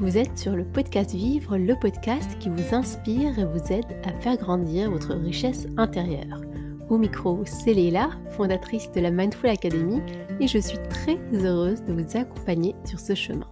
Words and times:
Vous 0.00 0.16
êtes 0.16 0.38
sur 0.38 0.56
le 0.56 0.64
podcast 0.64 1.14
Vivre, 1.14 1.58
le 1.58 1.78
podcast 1.78 2.38
qui 2.38 2.48
vous 2.48 2.74
inspire 2.74 3.38
et 3.38 3.44
vous 3.44 3.70
aide 3.70 3.84
à 4.04 4.18
faire 4.22 4.38
grandir 4.38 4.90
votre 4.90 5.12
richesse 5.12 5.66
intérieure. 5.76 6.40
Au 6.88 6.96
micro, 6.96 7.42
c'est 7.44 7.74
Leila, 7.74 8.08
fondatrice 8.30 8.90
de 8.92 9.00
la 9.02 9.10
Mindful 9.10 9.50
Academy, 9.50 10.00
et 10.40 10.48
je 10.48 10.56
suis 10.56 10.78
très 10.88 11.18
heureuse 11.34 11.82
de 11.82 11.92
vous 11.92 12.16
accompagner 12.16 12.74
sur 12.86 12.98
ce 12.98 13.14
chemin. 13.14 13.46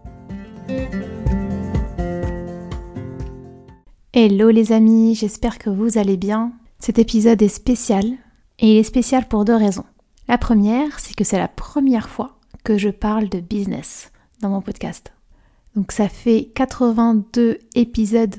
Hello 4.14 4.48
les 4.48 4.72
amis, 4.72 5.14
j'espère 5.14 5.58
que 5.58 5.68
vous 5.68 5.98
allez 5.98 6.16
bien. 6.16 6.52
Cet 6.78 6.98
épisode 6.98 7.42
est 7.42 7.48
spécial, 7.48 8.06
et 8.58 8.72
il 8.72 8.78
est 8.78 8.84
spécial 8.84 9.28
pour 9.28 9.44
deux 9.44 9.54
raisons. 9.54 9.84
La 10.28 10.38
première, 10.38 10.98
c'est 10.98 11.14
que 11.14 11.24
c'est 11.24 11.36
la 11.36 11.48
première 11.48 12.08
fois 12.08 12.38
que 12.64 12.78
je 12.78 12.88
parle 12.88 13.28
de 13.28 13.40
business 13.40 14.12
dans 14.40 14.48
mon 14.48 14.62
podcast. 14.62 15.12
Donc 15.78 15.92
ça 15.92 16.08
fait 16.08 16.50
82 16.56 17.58
épisodes 17.76 18.34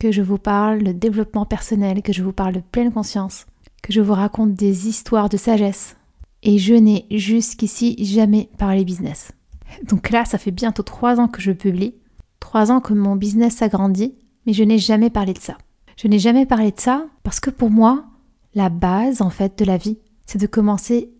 que 0.00 0.10
je 0.10 0.22
vous 0.22 0.38
parle 0.38 0.82
de 0.82 0.90
développement 0.90 1.46
personnel, 1.46 2.02
que 2.02 2.12
je 2.12 2.24
vous 2.24 2.32
parle 2.32 2.54
de 2.54 2.62
pleine 2.72 2.90
conscience, 2.90 3.46
que 3.80 3.92
je 3.92 4.00
vous 4.00 4.12
raconte 4.12 4.54
des 4.54 4.88
histoires 4.88 5.28
de 5.28 5.36
sagesse. 5.36 5.94
Et 6.42 6.58
je 6.58 6.74
n'ai 6.74 7.06
jusqu'ici 7.12 7.94
jamais 8.04 8.50
parlé 8.58 8.84
business. 8.84 9.30
Donc 9.84 10.10
là, 10.10 10.24
ça 10.24 10.36
fait 10.36 10.50
bientôt 10.50 10.82
3 10.82 11.20
ans 11.20 11.28
que 11.28 11.40
je 11.40 11.52
publie, 11.52 11.94
3 12.40 12.72
ans 12.72 12.80
que 12.80 12.92
mon 12.92 13.14
business 13.14 13.58
s'agrandit, 13.58 14.16
mais 14.44 14.52
je 14.52 14.64
n'ai 14.64 14.78
jamais 14.78 15.10
parlé 15.10 15.32
de 15.32 15.38
ça. 15.38 15.58
Je 15.96 16.08
n'ai 16.08 16.18
jamais 16.18 16.44
parlé 16.44 16.72
de 16.72 16.80
ça 16.80 17.06
parce 17.22 17.38
que 17.38 17.50
pour 17.50 17.70
moi, 17.70 18.06
la 18.56 18.68
base 18.68 19.22
en 19.22 19.30
fait 19.30 19.56
de 19.56 19.64
la 19.64 19.76
vie, 19.76 19.98
c'est 20.26 20.40
de 20.40 20.48
commencer 20.48 21.12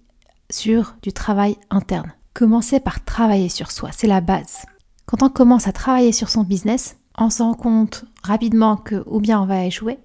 sur 0.51 0.97
du 1.01 1.13
travail 1.13 1.59
interne. 1.71 2.13
Commencer 2.35 2.81
par 2.81 3.05
travailler 3.05 3.49
sur 3.49 3.71
soi, 3.71 3.91
c'est 3.93 4.09
la 4.09 4.21
base. 4.21 4.65
Quand 5.11 5.25
on 5.25 5.29
commence 5.29 5.67
à 5.67 5.73
travailler 5.73 6.13
sur 6.13 6.29
son 6.29 6.45
business, 6.45 6.97
on 7.19 7.31
se 7.31 7.43
rend 7.43 7.55
compte 7.55 8.05
rapidement 8.23 8.77
que 8.77 9.03
ou 9.09 9.19
bien 9.19 9.43
on 9.43 9.45
va 9.45 9.65
échouer, 9.65 9.99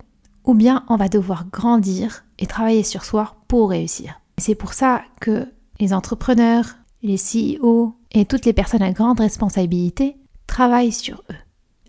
ou 0.45 0.56
bien 0.56 0.84
on 0.89 0.95
va 0.95 1.09
devoir 1.09 1.45
grandir 1.45 2.25
et 2.39 2.47
travailler 2.47 2.81
sur 2.81 3.06
soi 3.06 3.36
pour 3.47 3.70
réussir. 3.70 4.20
C'est 4.39 4.56
pour 4.56 4.73
ça 4.73 5.03
que 5.22 5.47
les 5.80 5.94
entrepreneurs, 5.94 6.78
les 7.03 7.17
CEO 7.17 7.95
et 8.14 8.25
toutes 8.25 8.45
les 8.45 8.53
personnes 8.53 8.81
à 8.81 8.94
grande 8.94 9.20
responsabilité 9.20 10.17
travaillent 10.47 10.92
sur 10.92 11.22
eux, 11.30 11.38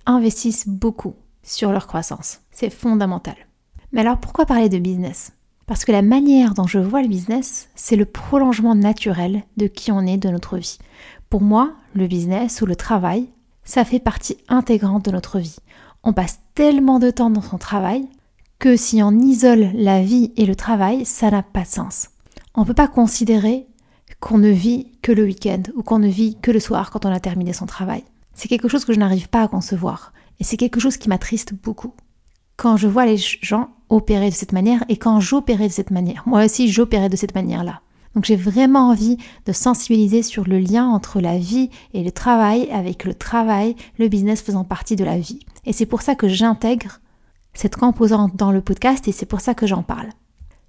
investissent 0.05 0.69
beaucoup 0.69 1.15
sur 1.43 1.73
leur 1.73 1.87
croissance. 1.87 2.41
C'est 2.51 2.69
fondamental. 2.69 3.37
Mais 3.93 4.03
alors 4.03 4.19
pourquoi 4.19 4.45
parler 4.45 4.69
de 4.69 4.79
business? 4.79 5.33
Parce 5.67 5.85
que 5.85 5.91
la 5.91 6.03
manière 6.03 6.53
dont 6.53 6.67
je 6.67 6.79
vois 6.79 7.03
le 7.03 7.09
business, 7.09 7.71
c'est 7.75 7.97
le 7.97 8.05
prolongement 8.05 8.75
naturel 8.75 9.43
de 9.57 9.67
qui 9.67 9.91
on 9.91 10.03
est 10.03 10.19
de 10.19 10.29
notre 10.29 10.59
vie. 10.59 10.79
Pour 11.31 11.43
moi, 11.43 11.75
le 11.95 12.07
business 12.07 12.61
ou 12.61 12.67
le 12.67 12.77
travail, 12.77 13.29
ça 13.65 13.85
fait 13.85 13.99
partie 13.99 14.37
intégrante 14.49 15.05
de 15.05 15.11
notre 15.11 15.39
vie. 15.39 15.57
On 16.05 16.13
passe 16.13 16.41
tellement 16.55 16.99
de 16.99 17.11
temps 17.11 17.31
dans 17.31 17.43
son 17.43 17.59
travail 17.59 18.07
que 18.59 18.77
si 18.77 19.03
on 19.03 19.13
isole 19.19 19.71
la 19.75 20.03
vie 20.03 20.33
et 20.37 20.47
le 20.47 20.55
travail, 20.55 21.05
ça 21.05 21.31
n'a 21.31 21.43
pas 21.43 21.63
de 21.63 21.67
sens. 21.67 22.09
On 22.55 22.63
ne 22.63 22.67
peut 22.67 22.75
pas 22.75 22.89
considérer 22.89 23.67
qu'on 24.21 24.39
ne 24.39 24.49
vit 24.49 24.93
que 25.03 25.13
le 25.13 25.25
week-end 25.25 25.63
ou 25.75 25.83
qu'on 25.83 25.99
ne 25.99 26.09
vit 26.09 26.39
que 26.41 26.51
le 26.51 26.61
soir 26.61 26.91
quand 26.91 27.05
on 27.05 27.13
a 27.13 27.21
terminé 27.21 27.53
son 27.53 27.67
travail. 27.67 28.05
C'est 28.35 28.49
quelque 28.49 28.69
chose 28.69 28.85
que 28.85 28.93
je 28.93 28.99
n'arrive 28.99 29.29
pas 29.29 29.43
à 29.43 29.49
concevoir 29.49 30.13
et 30.41 30.45
c'est 30.45 30.57
quelque 30.57 30.81
chose 30.81 30.97
qui 30.97 31.09
m'attriste 31.09 31.55
beaucoup. 31.55 31.93
Quand 32.57 32.77
je 32.77 32.89
vois 32.89 33.05
les 33.05 33.19
gens 33.19 33.71
opérer 33.89 34.31
de 34.31 34.35
cette 34.35 34.53
manière 34.53 34.85
et 34.89 34.97
quand 34.97 35.21
j'opérais 35.21 35.69
de 35.69 35.73
cette 35.73 35.91
manière, 35.91 36.23
moi 36.27 36.45
aussi 36.45 36.69
j'opérais 36.69 37.09
de 37.09 37.17
cette 37.17 37.35
manière-là. 37.35 37.81
Donc 38.17 38.25
j'ai 38.25 38.35
vraiment 38.35 38.89
envie 38.89 39.19
de 39.45 39.53
sensibiliser 39.53 40.23
sur 40.23 40.49
le 40.49 40.59
lien 40.59 40.89
entre 40.89 41.21
la 41.21 41.37
vie 41.37 41.69
et 41.93 42.03
le 42.03 42.11
travail, 42.11 42.67
avec 42.73 43.05
le 43.05 43.13
travail, 43.13 43.77
le 43.99 44.09
business 44.09 44.41
faisant 44.41 44.65
partie 44.65 44.97
de 44.97 45.05
la 45.05 45.19
vie. 45.19 45.41
Et 45.67 45.75
c'est 45.75 45.85
pour 45.85 46.01
ça 46.01 46.15
que 46.15 46.27
j'intègre 46.27 47.01
cette 47.53 47.77
composante 47.77 48.35
dans 48.35 48.53
le 48.53 48.63
podcast 48.63 49.07
et 49.07 49.13
c'est 49.13 49.27
pour 49.27 49.43
ça 49.43 49.53
que 49.55 49.67
j'en 49.67 49.83
parle. 49.83 50.09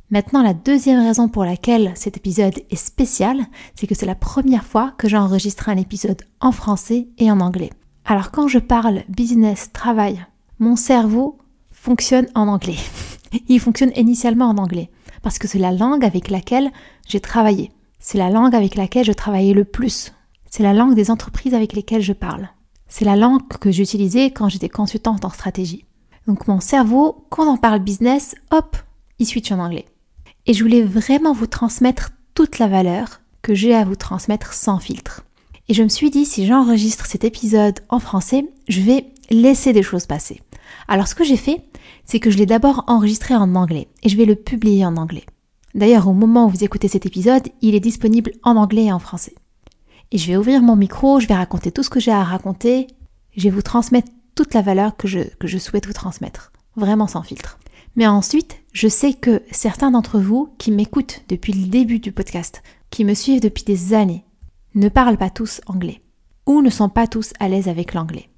Maintenant, 0.10 0.44
la 0.44 0.54
deuxième 0.54 1.00
raison 1.00 1.30
pour 1.30 1.46
laquelle 1.46 1.94
cet 1.96 2.18
épisode 2.18 2.60
est 2.70 2.76
spécial, 2.76 3.40
c'est 3.76 3.88
que 3.88 3.96
c'est 3.96 4.06
la 4.06 4.16
première 4.16 4.66
fois 4.66 4.94
que 4.98 5.08
j'enregistre 5.08 5.70
un 5.70 5.78
épisode 5.78 6.24
en 6.42 6.52
français 6.52 7.08
et 7.18 7.32
en 7.32 7.40
anglais. 7.40 7.72
Alors 8.04 8.32
quand 8.32 8.50
je 8.50 8.60
parle 8.60 9.04
business, 9.08 9.72
travail, 9.72 10.26
mon 10.60 10.76
cerveau 10.76 11.38
fonctionne 11.72 12.28
en 12.36 12.50
anglais. 12.50 12.78
Il 13.48 13.62
fonctionne 13.62 13.92
initialement 13.96 14.50
en 14.50 14.58
anglais 14.58 14.90
parce 15.28 15.40
que 15.40 15.48
c'est 15.50 15.60
la 15.60 15.74
langue 15.74 16.06
avec 16.06 16.30
laquelle 16.30 16.72
j'ai 17.06 17.20
travaillé. 17.20 17.74
C'est 18.00 18.18
la 18.18 18.30
langue 18.30 18.56
avec 18.56 18.76
laquelle 18.76 19.04
je 19.04 19.12
travaillais 19.12 19.54
le 19.54 19.66
plus. 19.66 20.14
C'est 20.50 20.64
la 20.64 20.72
langue 20.72 20.96
des 20.96 21.12
entreprises 21.12 21.54
avec 21.54 21.74
lesquelles 21.74 22.02
je 22.02 22.14
parle. 22.14 22.48
C'est 22.88 23.04
la 23.04 23.18
langue 23.18 23.46
que 23.60 23.70
j'utilisais 23.70 24.32
quand 24.32 24.48
j'étais 24.48 24.70
consultante 24.70 25.26
en 25.26 25.30
stratégie. 25.30 25.84
Donc 26.28 26.48
mon 26.48 26.62
cerveau, 26.62 27.26
quand 27.30 27.46
on 27.46 27.58
parle 27.58 27.80
business, 27.80 28.36
hop, 28.52 28.78
il 29.20 29.26
switch 29.26 29.52
en 29.52 29.60
anglais. 29.60 29.84
Et 30.46 30.54
je 30.54 30.64
voulais 30.64 30.82
vraiment 30.82 31.34
vous 31.34 31.48
transmettre 31.48 32.12
toute 32.34 32.58
la 32.58 32.70
valeur 32.70 33.20
que 33.42 33.54
j'ai 33.54 33.76
à 33.76 33.84
vous 33.84 33.98
transmettre 33.98 34.54
sans 34.54 34.80
filtre. 34.80 35.26
Et 35.68 35.74
je 35.74 35.84
me 35.84 35.90
suis 35.90 36.10
dit, 36.10 36.24
si 36.24 36.48
j'enregistre 36.48 37.06
cet 37.06 37.26
épisode 37.26 37.82
en 37.90 38.00
français, 38.00 38.46
je 38.70 38.80
vais 38.80 39.08
laisser 39.30 39.74
des 39.74 39.84
choses 39.84 40.06
passer. 40.06 40.42
Alors 40.88 41.08
ce 41.08 41.16
que 41.16 41.24
j'ai 41.24 41.38
fait, 41.38 41.64
c'est 42.06 42.20
que 42.20 42.30
je 42.30 42.38
l'ai 42.38 42.46
d'abord 42.46 42.84
enregistré 42.88 43.36
en 43.36 43.56
anglais 43.56 43.88
et 44.04 44.10
je 44.10 44.18
vais 44.18 44.26
le 44.26 44.36
publier 44.36 44.86
en 44.86 44.98
anglais. 44.98 45.26
D'ailleurs, 45.76 46.08
au 46.08 46.14
moment 46.14 46.46
où 46.46 46.50
vous 46.50 46.64
écoutez 46.64 46.88
cet 46.88 47.06
épisode, 47.06 47.48
il 47.62 47.76
est 47.76 47.80
disponible 47.80 48.32
en 48.44 48.56
anglais 48.56 48.86
et 48.86 48.92
en 48.92 49.00
français. 49.00 49.36
Et 50.12 50.18
je 50.18 50.28
vais 50.28 50.38
ouvrir 50.38 50.62
mon 50.62 50.76
micro, 50.76 51.20
je 51.20 51.28
vais 51.28 51.36
raconter 51.36 51.72
tout 51.72 51.84
ce 51.84 51.90
que 51.90 52.00
j'ai 52.00 52.12
à 52.12 52.24
raconter, 52.24 52.88
je 53.36 53.44
vais 53.44 53.50
vous 53.50 53.62
transmettre 53.62 54.12
toute 54.36 54.54
la 54.54 54.62
valeur 54.62 54.96
que 54.96 55.08
je, 55.08 55.58
souhaite 55.58 55.88
vous 55.88 55.94
transmettre, 55.94 56.52
vraiment 56.76 57.08
sans 57.08 57.24
filtre. 57.24 57.60
Mais 57.96 58.08
ensuite, 58.08 58.58
je 58.74 58.88
sais 58.88 59.14
que 59.14 59.42
certains 59.52 59.92
d'entre 59.92 60.20
vous 60.20 60.54
qui 60.58 60.72
m'écoutent 60.72 61.24
depuis 61.28 61.54
le 61.54 61.68
début 61.68 62.00
du 62.00 62.12
podcast, 62.12 62.62
qui 62.90 63.04
me 63.04 63.14
suivent 63.14 63.42
depuis 63.42 63.64
des 63.64 63.94
années, 63.94 64.24
ne 64.76 64.90
parlent 64.90 65.18
pas 65.18 65.30
tous 65.30 65.62
anglais 65.68 66.02
ou 66.46 66.62
ne 66.62 66.70
sont 66.70 66.90
pas 66.90 67.08
tous 67.08 67.34
à 67.40 67.50
l'aise 67.50 67.68
avec 67.68 67.94
l'anglais. 67.94 68.30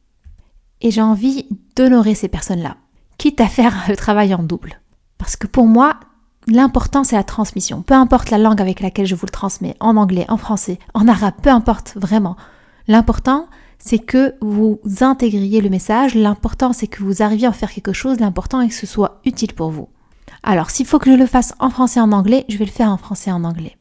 Et 0.82 0.92
j'ai 0.92 1.02
envie 1.02 1.48
d'honorer 1.76 2.16
ces 2.16 2.28
personnes-là 2.28 2.78
quitte 3.20 3.42
à 3.42 3.48
faire 3.48 3.86
le 3.88 3.96
travail 3.96 4.34
en 4.34 4.42
double. 4.42 4.82
Parce 5.20 5.36
que 5.36 5.46
pour 5.46 5.68
moi, 5.68 6.00
l'important 6.48 7.04
c'est 7.04 7.18
la 7.18 7.24
transmission. 7.24 7.84
Peu 7.84 7.94
importe 7.94 8.32
la 8.32 8.40
langue 8.40 8.62
avec 8.62 8.80
laquelle 8.80 9.06
je 9.06 9.14
vous 9.14 9.28
le 9.28 9.32
transmets, 9.32 9.76
en 9.80 9.98
anglais, 9.98 10.26
en 10.30 10.38
français, 10.38 10.80
en 10.96 11.08
arabe, 11.08 11.36
peu 11.44 11.52
importe 11.52 11.94
vraiment. 11.96 12.36
L'important 12.88 13.48
c'est 13.82 14.00
que 14.00 14.36
vous 14.42 14.82
intégriez 15.00 15.62
le 15.62 15.70
message, 15.70 16.16
l'important 16.16 16.74
c'est 16.74 16.88
que 16.88 17.04
vous 17.04 17.22
arriviez 17.22 17.48
à 17.48 17.54
faire 17.54 17.72
quelque 17.72 17.94
chose, 17.94 18.20
l'important 18.20 18.60
est 18.62 18.70
que 18.70 18.74
ce 18.74 18.88
soit 18.88 19.22
utile 19.26 19.54
pour 19.54 19.70
vous. 19.70 19.88
Alors 20.42 20.70
s'il 20.70 20.86
faut 20.86 21.00
que 21.00 21.12
je 21.12 21.16
le 21.16 21.26
fasse 21.26 21.54
en 21.60 21.70
français 21.70 22.00
en 22.00 22.12
anglais, 22.12 22.46
je 22.50 22.58
vais 22.58 22.66
le 22.66 22.72
faire 22.72 22.90
en 22.90 22.98
français 22.98 23.32
en 23.32 23.44
anglais. 23.44 23.78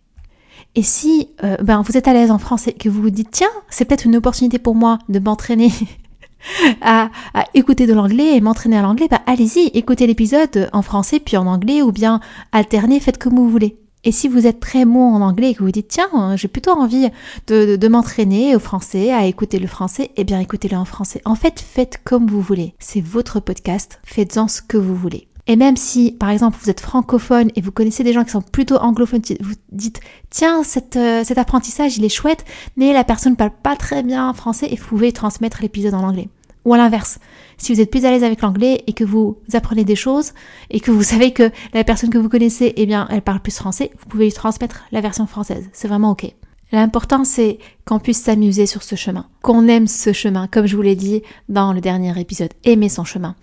Et 0.74 0.82
si 0.82 1.30
euh, 1.42 1.56
ben, 1.62 1.82
vous 1.82 1.96
êtes 1.96 2.06
à 2.06 2.12
l'aise 2.12 2.30
en 2.30 2.38
français, 2.38 2.72
que 2.72 2.88
vous 2.88 3.00
vous 3.00 3.10
dites 3.10 3.30
tiens, 3.30 3.48
c'est 3.70 3.84
peut-être 3.84 4.04
une 4.04 4.16
opportunité 4.16 4.58
pour 4.58 4.74
moi 4.74 4.98
de 5.08 5.18
m'entraîner 5.18 5.72
à, 6.82 7.10
écouter 7.54 7.86
de 7.86 7.94
l'anglais 7.94 8.36
et 8.36 8.40
m'entraîner 8.40 8.78
à 8.78 8.82
l'anglais, 8.82 9.08
bah 9.10 9.20
allez-y, 9.26 9.70
écoutez 9.74 10.06
l'épisode 10.06 10.68
en 10.72 10.82
français 10.82 11.20
puis 11.20 11.36
en 11.36 11.46
anglais 11.46 11.82
ou 11.82 11.92
bien 11.92 12.20
alternez, 12.52 13.00
faites 13.00 13.18
comme 13.18 13.36
vous 13.36 13.48
voulez. 13.48 13.76
Et 14.04 14.12
si 14.12 14.28
vous 14.28 14.46
êtes 14.46 14.60
très 14.60 14.84
bon 14.84 15.12
en 15.14 15.20
anglais 15.20 15.50
et 15.50 15.54
que 15.54 15.62
vous 15.62 15.72
dites 15.72 15.88
tiens, 15.88 16.08
hein, 16.12 16.36
j'ai 16.36 16.48
plutôt 16.48 16.70
envie 16.70 17.08
de, 17.48 17.76
de, 17.76 17.88
m'entraîner 17.88 18.54
au 18.54 18.60
français, 18.60 19.12
à 19.12 19.26
écouter 19.26 19.58
le 19.58 19.66
français, 19.66 20.12
eh 20.16 20.24
bien 20.24 20.38
écoutez-le 20.38 20.76
en 20.76 20.84
français. 20.84 21.20
En 21.24 21.34
fait, 21.34 21.60
faites 21.60 22.00
comme 22.04 22.26
vous 22.26 22.40
voulez. 22.40 22.74
C'est 22.78 23.00
votre 23.00 23.40
podcast, 23.40 24.00
faites-en 24.04 24.46
ce 24.46 24.62
que 24.62 24.76
vous 24.76 24.94
voulez. 24.94 25.28
Et 25.48 25.56
même 25.56 25.78
si, 25.78 26.12
par 26.12 26.28
exemple, 26.28 26.58
vous 26.62 26.68
êtes 26.68 26.80
francophone 26.80 27.50
et 27.56 27.62
vous 27.62 27.72
connaissez 27.72 28.04
des 28.04 28.12
gens 28.12 28.22
qui 28.22 28.30
sont 28.30 28.42
plutôt 28.42 28.76
anglophones, 28.76 29.22
vous 29.40 29.54
dites, 29.72 30.00
tiens, 30.28 30.60
euh, 30.60 31.24
cet 31.24 31.38
apprentissage, 31.38 31.96
il 31.96 32.04
est 32.04 32.10
chouette, 32.10 32.44
mais 32.76 32.92
la 32.92 33.02
personne 33.02 33.32
ne 33.32 33.36
parle 33.36 33.52
pas 33.62 33.74
très 33.74 34.02
bien 34.02 34.32
français 34.34 34.68
et 34.70 34.76
vous 34.76 34.86
pouvez 34.86 35.10
transmettre 35.10 35.62
l'épisode 35.62 35.94
en 35.94 36.06
anglais. 36.06 36.28
Ou 36.64 36.74
à 36.74 36.76
l'inverse, 36.76 37.18
si 37.56 37.72
vous 37.72 37.80
êtes 37.80 37.90
plus 37.90 38.04
à 38.04 38.10
l'aise 38.10 38.24
avec 38.24 38.42
l'anglais 38.42 38.84
et 38.86 38.92
que 38.92 39.04
vous 39.04 39.38
apprenez 39.52 39.84
des 39.84 39.96
choses 39.96 40.32
et 40.70 40.80
que 40.80 40.90
vous 40.90 41.02
savez 41.12 41.32
que 41.32 41.50
la 41.74 41.84
personne 41.84 42.10
que 42.10 42.18
vous 42.18 42.28
connaissez, 42.28 42.72
eh 42.76 42.86
bien, 42.86 43.06
elle 43.10 43.22
parle 43.22 43.40
plus 43.40 43.56
français, 43.56 43.90
vous 43.98 44.06
pouvez 44.06 44.26
lui 44.26 44.32
transmettre 44.32 44.84
la 44.92 45.00
version 45.00 45.26
française. 45.26 45.68
C'est 45.72 45.88
vraiment 45.88 46.10
ok. 46.10 46.32
L'important, 46.70 47.24
c'est 47.24 47.58
qu'on 47.86 47.98
puisse 47.98 48.20
s'amuser 48.20 48.66
sur 48.66 48.82
ce 48.82 48.94
chemin, 48.94 49.26
qu'on 49.42 49.68
aime 49.68 49.86
ce 49.86 50.12
chemin, 50.12 50.48
comme 50.48 50.66
je 50.66 50.76
vous 50.76 50.82
l'ai 50.82 50.96
dit 50.96 51.22
dans 51.48 51.72
le 51.72 51.80
dernier 51.80 52.18
épisode, 52.20 52.52
aimer 52.64 52.90
son 52.90 53.04
chemin. 53.04 53.36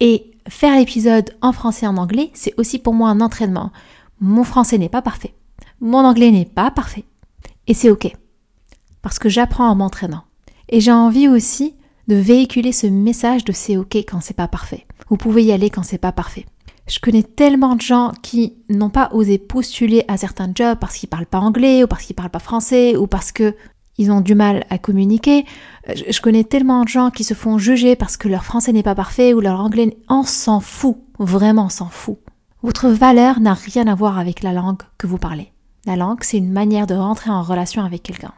Et 0.00 0.32
faire 0.48 0.76
l'épisode 0.76 1.30
en 1.42 1.52
français 1.52 1.86
et 1.86 1.88
en 1.88 1.96
anglais, 1.96 2.30
c'est 2.34 2.54
aussi 2.58 2.78
pour 2.78 2.92
moi 2.92 3.08
un 3.08 3.20
entraînement. 3.20 3.70
Mon 4.20 4.42
français 4.42 4.78
n'est 4.78 4.88
pas 4.88 5.02
parfait. 5.02 5.34
Mon 5.80 5.98
anglais 5.98 6.30
n'est 6.30 6.44
pas 6.44 6.70
parfait. 6.70 7.04
Et 7.68 7.74
c'est 7.74 7.90
ok. 7.90 8.10
Parce 9.00 9.18
que 9.18 9.28
j'apprends 9.28 9.68
en 9.68 9.76
m'entraînant. 9.76 10.24
Et 10.68 10.80
j'ai 10.80 10.92
envie 10.92 11.28
aussi 11.28 11.76
de 12.08 12.14
véhiculer 12.14 12.72
ce 12.72 12.86
message 12.86 13.44
de 13.44 13.52
c'est 13.52 13.76
ok 13.76 13.96
quand 13.96 14.20
c'est 14.20 14.36
pas 14.36 14.48
parfait. 14.48 14.86
Vous 15.08 15.16
pouvez 15.16 15.44
y 15.44 15.52
aller 15.52 15.70
quand 15.70 15.82
c'est 15.82 15.98
pas 15.98 16.12
parfait. 16.12 16.46
Je 16.86 17.00
connais 17.00 17.24
tellement 17.24 17.74
de 17.74 17.80
gens 17.80 18.12
qui 18.22 18.58
n'ont 18.68 18.90
pas 18.90 19.10
osé 19.12 19.38
postuler 19.38 20.04
à 20.06 20.16
certains 20.16 20.50
jobs 20.54 20.78
parce 20.78 20.96
qu'ils 20.96 21.08
parlent 21.08 21.26
pas 21.26 21.40
anglais 21.40 21.82
ou 21.82 21.88
parce 21.88 22.04
qu'ils 22.04 22.14
parlent 22.14 22.30
pas 22.30 22.38
français 22.38 22.96
ou 22.96 23.06
parce 23.06 23.32
que 23.32 23.54
ils 23.98 24.12
ont 24.12 24.20
du 24.20 24.34
mal 24.34 24.64
à 24.70 24.78
communiquer. 24.78 25.46
Je 25.88 26.20
connais 26.20 26.44
tellement 26.44 26.84
de 26.84 26.88
gens 26.88 27.10
qui 27.10 27.24
se 27.24 27.34
font 27.34 27.58
juger 27.58 27.96
parce 27.96 28.16
que 28.16 28.28
leur 28.28 28.44
français 28.44 28.72
n'est 28.72 28.82
pas 28.82 28.94
parfait 28.94 29.32
ou 29.32 29.40
leur 29.40 29.58
anglais, 29.60 29.96
on 30.08 30.22
s'en 30.22 30.60
fout, 30.60 30.98
vraiment 31.18 31.70
s'en 31.70 31.88
fout. 31.88 32.18
Votre 32.62 32.88
valeur 32.88 33.40
n'a 33.40 33.54
rien 33.54 33.86
à 33.86 33.94
voir 33.94 34.18
avec 34.18 34.42
la 34.42 34.52
langue 34.52 34.82
que 34.98 35.06
vous 35.06 35.18
parlez. 35.18 35.52
La 35.86 35.96
langue, 35.96 36.22
c'est 36.22 36.38
une 36.38 36.52
manière 36.52 36.86
de 36.86 36.94
rentrer 36.94 37.30
en 37.30 37.42
relation 37.42 37.82
avec 37.82 38.02
quelqu'un, 38.02 38.32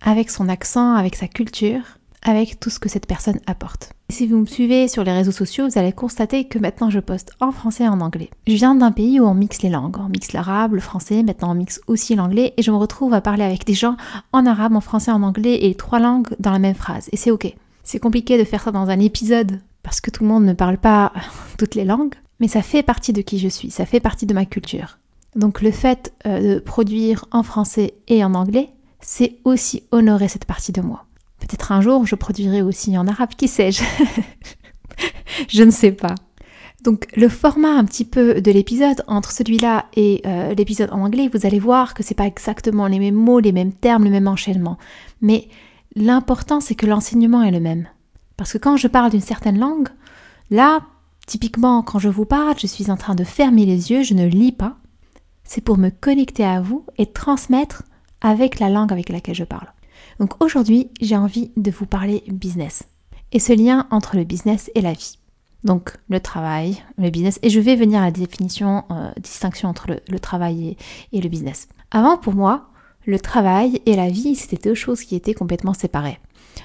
avec 0.00 0.30
son 0.30 0.48
accent, 0.48 0.94
avec 0.94 1.16
sa 1.16 1.28
culture, 1.28 1.82
avec 2.22 2.60
tout 2.60 2.70
ce 2.70 2.78
que 2.78 2.88
cette 2.88 3.06
personne 3.06 3.40
apporte. 3.46 3.92
Si 4.08 4.26
vous 4.26 4.38
me 4.38 4.46
suivez 4.46 4.88
sur 4.88 5.04
les 5.04 5.12
réseaux 5.12 5.32
sociaux, 5.32 5.68
vous 5.68 5.78
allez 5.78 5.92
constater 5.92 6.44
que 6.44 6.58
maintenant 6.58 6.90
je 6.90 7.00
poste 7.00 7.32
en 7.40 7.50
français 7.50 7.84
et 7.84 7.88
en 7.88 8.00
anglais. 8.00 8.30
Je 8.46 8.54
viens 8.54 8.74
d'un 8.74 8.92
pays 8.92 9.20
où 9.20 9.24
on 9.24 9.34
mixe 9.34 9.62
les 9.62 9.70
langues. 9.70 9.96
On 9.98 10.08
mixe 10.08 10.32
l'arabe, 10.32 10.74
le 10.74 10.80
français, 10.80 11.22
maintenant 11.22 11.52
on 11.52 11.54
mixe 11.54 11.80
aussi 11.86 12.14
l'anglais 12.14 12.54
et 12.56 12.62
je 12.62 12.70
me 12.70 12.76
retrouve 12.76 13.14
à 13.14 13.20
parler 13.20 13.44
avec 13.44 13.64
des 13.64 13.74
gens 13.74 13.96
en 14.32 14.46
arabe, 14.46 14.76
en 14.76 14.80
français, 14.80 15.10
en 15.10 15.22
anglais 15.22 15.64
et 15.64 15.74
trois 15.74 15.98
langues 15.98 16.28
dans 16.38 16.52
la 16.52 16.58
même 16.58 16.74
phrase. 16.74 17.08
Et 17.12 17.16
c'est 17.16 17.30
ok. 17.30 17.54
C'est 17.84 17.98
compliqué 17.98 18.38
de 18.38 18.44
faire 18.44 18.62
ça 18.62 18.70
dans 18.70 18.88
un 18.88 19.00
épisode 19.00 19.60
parce 19.82 20.00
que 20.00 20.10
tout 20.10 20.22
le 20.22 20.28
monde 20.28 20.44
ne 20.44 20.52
parle 20.52 20.78
pas 20.78 21.12
toutes 21.58 21.74
les 21.74 21.84
langues, 21.84 22.14
mais 22.38 22.48
ça 22.48 22.62
fait 22.62 22.82
partie 22.82 23.12
de 23.12 23.22
qui 23.22 23.38
je 23.38 23.48
suis, 23.48 23.70
ça 23.70 23.86
fait 23.86 24.00
partie 24.00 24.26
de 24.26 24.34
ma 24.34 24.44
culture. 24.44 24.98
Donc 25.34 25.62
le 25.62 25.70
fait 25.70 26.12
euh, 26.26 26.56
de 26.56 26.60
produire 26.60 27.24
en 27.30 27.42
français 27.42 27.94
et 28.08 28.22
en 28.24 28.34
anglais, 28.34 28.68
c'est 29.00 29.36
aussi 29.44 29.84
honorer 29.90 30.28
cette 30.28 30.44
partie 30.44 30.72
de 30.72 30.82
moi. 30.82 31.06
Peut-être 31.42 31.72
un 31.72 31.80
jour, 31.80 32.06
je 32.06 32.14
produirai 32.14 32.62
aussi 32.62 32.96
en 32.96 33.08
arabe, 33.08 33.30
qui 33.36 33.48
sais-je 33.48 33.82
Je 35.48 35.64
ne 35.64 35.72
sais 35.72 35.90
pas. 35.90 36.14
Donc 36.84 37.08
le 37.16 37.28
format 37.28 37.76
un 37.76 37.84
petit 37.84 38.04
peu 38.04 38.40
de 38.40 38.50
l'épisode 38.52 39.02
entre 39.08 39.32
celui-là 39.32 39.86
et 39.96 40.22
euh, 40.24 40.54
l'épisode 40.54 40.90
en 40.92 41.00
anglais, 41.00 41.28
vous 41.32 41.44
allez 41.44 41.58
voir 41.58 41.94
que 41.94 42.04
c'est 42.04 42.14
pas 42.14 42.26
exactement 42.26 42.86
les 42.86 43.00
mêmes 43.00 43.16
mots, 43.16 43.40
les 43.40 43.50
mêmes 43.50 43.72
termes, 43.72 44.04
le 44.04 44.10
même 44.10 44.28
enchaînement. 44.28 44.78
Mais 45.20 45.48
l'important 45.96 46.60
c'est 46.60 46.76
que 46.76 46.86
l'enseignement 46.86 47.42
est 47.42 47.50
le 47.50 47.60
même. 47.60 47.88
Parce 48.36 48.52
que 48.52 48.58
quand 48.58 48.76
je 48.76 48.86
parle 48.86 49.10
d'une 49.10 49.20
certaine 49.20 49.58
langue, 49.58 49.88
là, 50.50 50.82
typiquement 51.26 51.82
quand 51.82 51.98
je 51.98 52.08
vous 52.08 52.24
parle, 52.24 52.54
je 52.56 52.68
suis 52.68 52.88
en 52.88 52.96
train 52.96 53.16
de 53.16 53.24
fermer 53.24 53.66
les 53.66 53.90
yeux, 53.90 54.04
je 54.04 54.14
ne 54.14 54.26
lis 54.26 54.52
pas. 54.52 54.76
C'est 55.42 55.60
pour 55.60 55.76
me 55.76 55.90
connecter 55.90 56.44
à 56.44 56.60
vous 56.60 56.86
et 56.98 57.06
transmettre 57.06 57.82
avec 58.20 58.60
la 58.60 58.70
langue 58.70 58.92
avec 58.92 59.08
laquelle 59.08 59.34
je 59.34 59.44
parle. 59.44 59.66
Donc 60.22 60.40
aujourd'hui, 60.40 60.88
j'ai 61.00 61.16
envie 61.16 61.50
de 61.56 61.72
vous 61.72 61.84
parler 61.84 62.22
business 62.28 62.84
et 63.32 63.40
ce 63.40 63.52
lien 63.52 63.88
entre 63.90 64.16
le 64.16 64.22
business 64.22 64.70
et 64.76 64.80
la 64.80 64.92
vie. 64.92 65.18
Donc 65.64 65.96
le 66.08 66.20
travail, 66.20 66.80
le 66.96 67.10
business, 67.10 67.40
et 67.42 67.50
je 67.50 67.58
vais 67.58 67.74
venir 67.74 68.00
à 68.00 68.04
la 68.04 68.12
définition, 68.12 68.84
euh, 68.92 69.10
distinction 69.20 69.68
entre 69.68 69.88
le, 70.06 70.20
travail 70.20 70.76
et, 71.12 71.20
le 71.20 71.28
business. 71.28 71.66
Avant, 71.90 72.18
pour 72.18 72.34
moi, 72.34 72.68
le 73.04 73.18
travail 73.18 73.82
et 73.84 73.96
la 73.96 74.10
vie, 74.10 74.36
c'était 74.36 74.68
deux 74.68 74.76
choses 74.76 75.02
qui 75.02 75.16
étaient 75.16 75.34
complètement 75.34 75.74
séparées. 75.74 76.20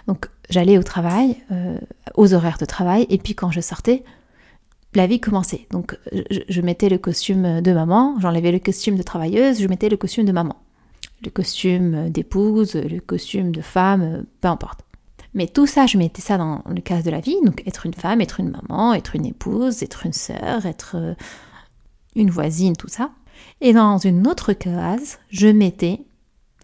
Donc 0.05 0.29
j'allais 0.51 0.77
au 0.77 0.83
travail, 0.83 1.37
euh, 1.51 1.79
aux 2.13 2.35
horaires 2.35 2.59
de 2.59 2.65
travail, 2.65 3.07
et 3.09 3.17
puis 3.17 3.33
quand 3.33 3.49
je 3.49 3.61
sortais, 3.61 4.03
la 4.93 5.07
vie 5.07 5.19
commençait. 5.19 5.65
Donc 5.71 5.97
je, 6.11 6.41
je 6.47 6.61
mettais 6.61 6.89
le 6.89 6.99
costume 6.99 7.61
de 7.61 7.73
maman, 7.73 8.19
j'enlevais 8.19 8.51
le 8.51 8.59
costume 8.59 8.97
de 8.97 9.03
travailleuse, 9.03 9.59
je 9.59 9.67
mettais 9.67 9.89
le 9.89 9.97
costume 9.97 10.25
de 10.25 10.31
maman 10.31 10.57
le 11.23 11.29
costume 11.29 12.09
d'épouse, 12.09 12.75
le 12.75 12.99
costume 12.99 13.51
de 13.51 13.61
femme, 13.61 14.25
peu 14.41 14.47
importe. 14.47 14.81
Mais 15.33 15.47
tout 15.47 15.67
ça, 15.67 15.85
je 15.85 15.97
mettais 15.97 16.21
ça 16.21 16.37
dans 16.37 16.63
le 16.67 16.81
cas 16.81 17.01
de 17.01 17.11
la 17.11 17.19
vie, 17.19 17.37
donc 17.43 17.61
être 17.67 17.85
une 17.85 17.93
femme, 17.93 18.21
être 18.21 18.39
une 18.39 18.49
maman, 18.49 18.93
être 18.93 19.15
une 19.15 19.25
épouse, 19.25 19.83
être 19.83 20.05
une 20.05 20.13
sœur, 20.13 20.65
être 20.65 20.95
euh, 20.95 21.13
une 22.15 22.31
voisine, 22.31 22.75
tout 22.75 22.87
ça. 22.87 23.11
Et 23.61 23.73
dans 23.73 23.97
une 23.97 24.27
autre 24.27 24.53
case, 24.53 25.19
je 25.29 25.47
mettais 25.47 26.01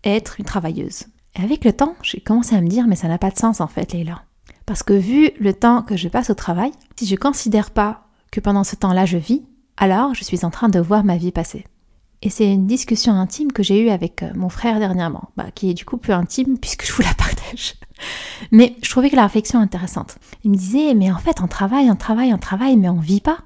être 0.03 0.39
une 0.39 0.45
travailleuse. 0.45 1.03
Et 1.35 1.43
avec 1.43 1.65
le 1.65 1.73
temps, 1.73 1.95
j'ai 2.01 2.19
commencé 2.19 2.55
à 2.55 2.61
me 2.61 2.67
dire, 2.67 2.87
mais 2.87 2.95
ça 2.95 3.07
n'a 3.07 3.17
pas 3.17 3.31
de 3.31 3.37
sens 3.37 3.61
en 3.61 3.67
fait, 3.67 3.93
Leila. 3.93 4.23
Parce 4.65 4.83
que 4.83 4.93
vu 4.93 5.31
le 5.39 5.53
temps 5.53 5.83
que 5.83 5.97
je 5.97 6.07
passe 6.07 6.29
au 6.29 6.35
travail, 6.35 6.71
si 6.95 7.05
je 7.05 7.15
considère 7.15 7.71
pas 7.71 8.07
que 8.31 8.39
pendant 8.39 8.63
ce 8.63 8.75
temps-là 8.75 9.05
je 9.05 9.17
vis, 9.17 9.43
alors 9.77 10.13
je 10.13 10.23
suis 10.23 10.45
en 10.45 10.49
train 10.49 10.69
de 10.69 10.79
voir 10.79 11.03
ma 11.03 11.17
vie 11.17 11.31
passer. 11.31 11.65
Et 12.25 12.29
c'est 12.29 12.49
une 12.49 12.67
discussion 12.67 13.11
intime 13.13 13.51
que 13.51 13.63
j'ai 13.63 13.81
eue 13.81 13.89
avec 13.89 14.23
euh, 14.23 14.31
mon 14.33 14.47
frère 14.47 14.79
dernièrement, 14.79 15.29
bah, 15.35 15.47
qui 15.53 15.69
est 15.69 15.73
du 15.73 15.83
coup 15.83 15.97
plus 15.97 16.13
intime 16.13 16.57
puisque 16.61 16.85
je 16.85 16.93
vous 16.93 17.01
la 17.01 17.13
partage. 17.13 17.75
Mais 18.51 18.77
je 18.81 18.89
trouvais 18.89 19.09
que 19.09 19.17
la 19.17 19.23
réflexion 19.23 19.59
intéressante. 19.59 20.15
Il 20.45 20.51
me 20.51 20.55
disait, 20.55 20.93
mais 20.93 21.11
en 21.11 21.17
fait, 21.17 21.41
on 21.41 21.47
travaille, 21.47 21.91
on 21.91 21.97
travaille, 21.97 22.33
on 22.33 22.37
travaille, 22.37 22.77
mais 22.77 22.87
on 22.87 22.99
vit 22.99 23.19
pas. 23.19 23.39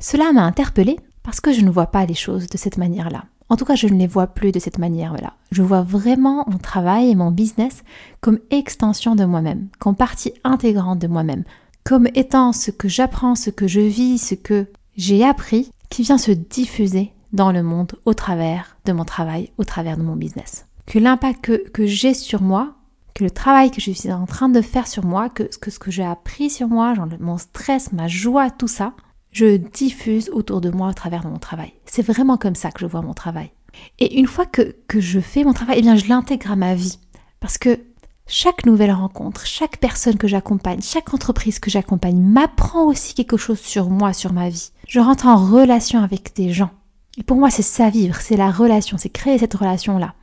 Cela 0.00 0.32
m'a 0.32 0.42
interpellée 0.42 0.98
parce 1.22 1.40
que 1.40 1.52
je 1.52 1.60
ne 1.60 1.70
vois 1.70 1.86
pas 1.86 2.04
les 2.04 2.14
choses 2.14 2.48
de 2.48 2.58
cette 2.58 2.78
manière-là. 2.78 3.26
En 3.48 3.56
tout 3.56 3.64
cas, 3.64 3.76
je 3.76 3.86
ne 3.86 3.98
les 3.98 4.08
vois 4.08 4.26
plus 4.26 4.50
de 4.50 4.58
cette 4.58 4.78
manière-là. 4.78 5.34
Je 5.52 5.62
vois 5.62 5.82
vraiment 5.82 6.44
mon 6.48 6.58
travail 6.58 7.10
et 7.10 7.14
mon 7.14 7.30
business 7.30 7.84
comme 8.20 8.40
extension 8.50 9.14
de 9.14 9.24
moi-même, 9.24 9.68
comme 9.78 9.94
partie 9.94 10.32
intégrante 10.42 10.98
de 10.98 11.06
moi-même, 11.06 11.44
comme 11.84 12.08
étant 12.14 12.52
ce 12.52 12.72
que 12.72 12.88
j'apprends, 12.88 13.36
ce 13.36 13.50
que 13.50 13.68
je 13.68 13.80
vis, 13.80 14.18
ce 14.18 14.34
que 14.34 14.66
j'ai 14.96 15.24
appris, 15.24 15.70
qui 15.90 16.02
vient 16.02 16.18
se 16.18 16.32
diffuser 16.32 17.12
dans 17.32 17.52
le 17.52 17.62
monde 17.62 17.92
au 18.04 18.14
travers 18.14 18.76
de 18.84 18.92
mon 18.92 19.04
travail, 19.04 19.50
au 19.58 19.64
travers 19.64 19.96
de 19.96 20.02
mon 20.02 20.16
business. 20.16 20.66
Que 20.86 20.98
l'impact 20.98 21.70
que, 21.72 21.86
j'ai 21.86 22.14
sur 22.14 22.42
moi, 22.42 22.74
que 23.14 23.24
le 23.24 23.30
travail 23.30 23.70
que 23.70 23.80
je 23.80 23.90
suis 23.92 24.12
en 24.12 24.26
train 24.26 24.48
de 24.48 24.60
faire 24.60 24.86
sur 24.86 25.04
moi, 25.04 25.28
que, 25.28 25.48
ce 25.50 25.78
que 25.78 25.90
j'ai 25.90 26.04
appris 26.04 26.50
sur 26.50 26.68
moi, 26.68 26.94
genre 26.94 27.08
mon 27.20 27.38
stress, 27.38 27.92
ma 27.92 28.08
joie, 28.08 28.50
tout 28.50 28.68
ça, 28.68 28.94
je 29.30 29.56
diffuse 29.56 30.30
autour 30.30 30.60
de 30.60 30.70
moi 30.70 30.88
au 30.88 30.92
travers 30.92 31.22
de 31.22 31.28
mon 31.28 31.38
travail. 31.38 31.72
C'est 31.86 32.02
vraiment 32.02 32.36
comme 32.36 32.56
ça 32.56 32.72
que 32.72 32.80
je 32.80 32.86
vois 32.86 33.02
mon 33.02 33.14
travail. 33.14 33.52
Et 34.00 34.18
une 34.18 34.26
fois 34.26 34.46
que, 34.46 34.74
que 34.88 35.00
je 35.00 35.20
fais 35.20 35.44
mon 35.44 35.52
travail, 35.52 35.76
eh 35.78 35.82
bien 35.82 35.96
je 35.96 36.08
l'intègre 36.08 36.50
à 36.50 36.56
ma 36.56 36.74
vie. 36.74 36.98
Parce 37.38 37.56
que 37.56 37.78
chaque 38.26 38.66
nouvelle 38.66 38.92
rencontre, 38.92 39.46
chaque 39.46 39.78
personne 39.78 40.16
que 40.16 40.28
j'accompagne, 40.28 40.80
chaque 40.82 41.12
entreprise 41.12 41.58
que 41.58 41.70
j'accompagne 41.70 42.20
m'apprend 42.20 42.84
aussi 42.84 43.14
quelque 43.14 43.36
chose 43.36 43.58
sur 43.58 43.90
moi, 43.90 44.12
sur 44.12 44.32
ma 44.32 44.48
vie. 44.48 44.70
Je 44.88 45.00
rentre 45.00 45.26
en 45.26 45.36
relation 45.36 46.02
avec 46.02 46.34
des 46.34 46.52
gens. 46.52 46.70
Et 47.20 47.22
pour 47.22 47.36
moi, 47.36 47.50
c'est 47.50 47.60
ça 47.60 47.90
vivre, 47.90 48.16
c'est 48.18 48.38
la 48.38 48.50
relation, 48.50 48.96
c'est 48.96 49.10
créer 49.10 49.36
cette 49.36 49.52
relation-là. 49.52 50.14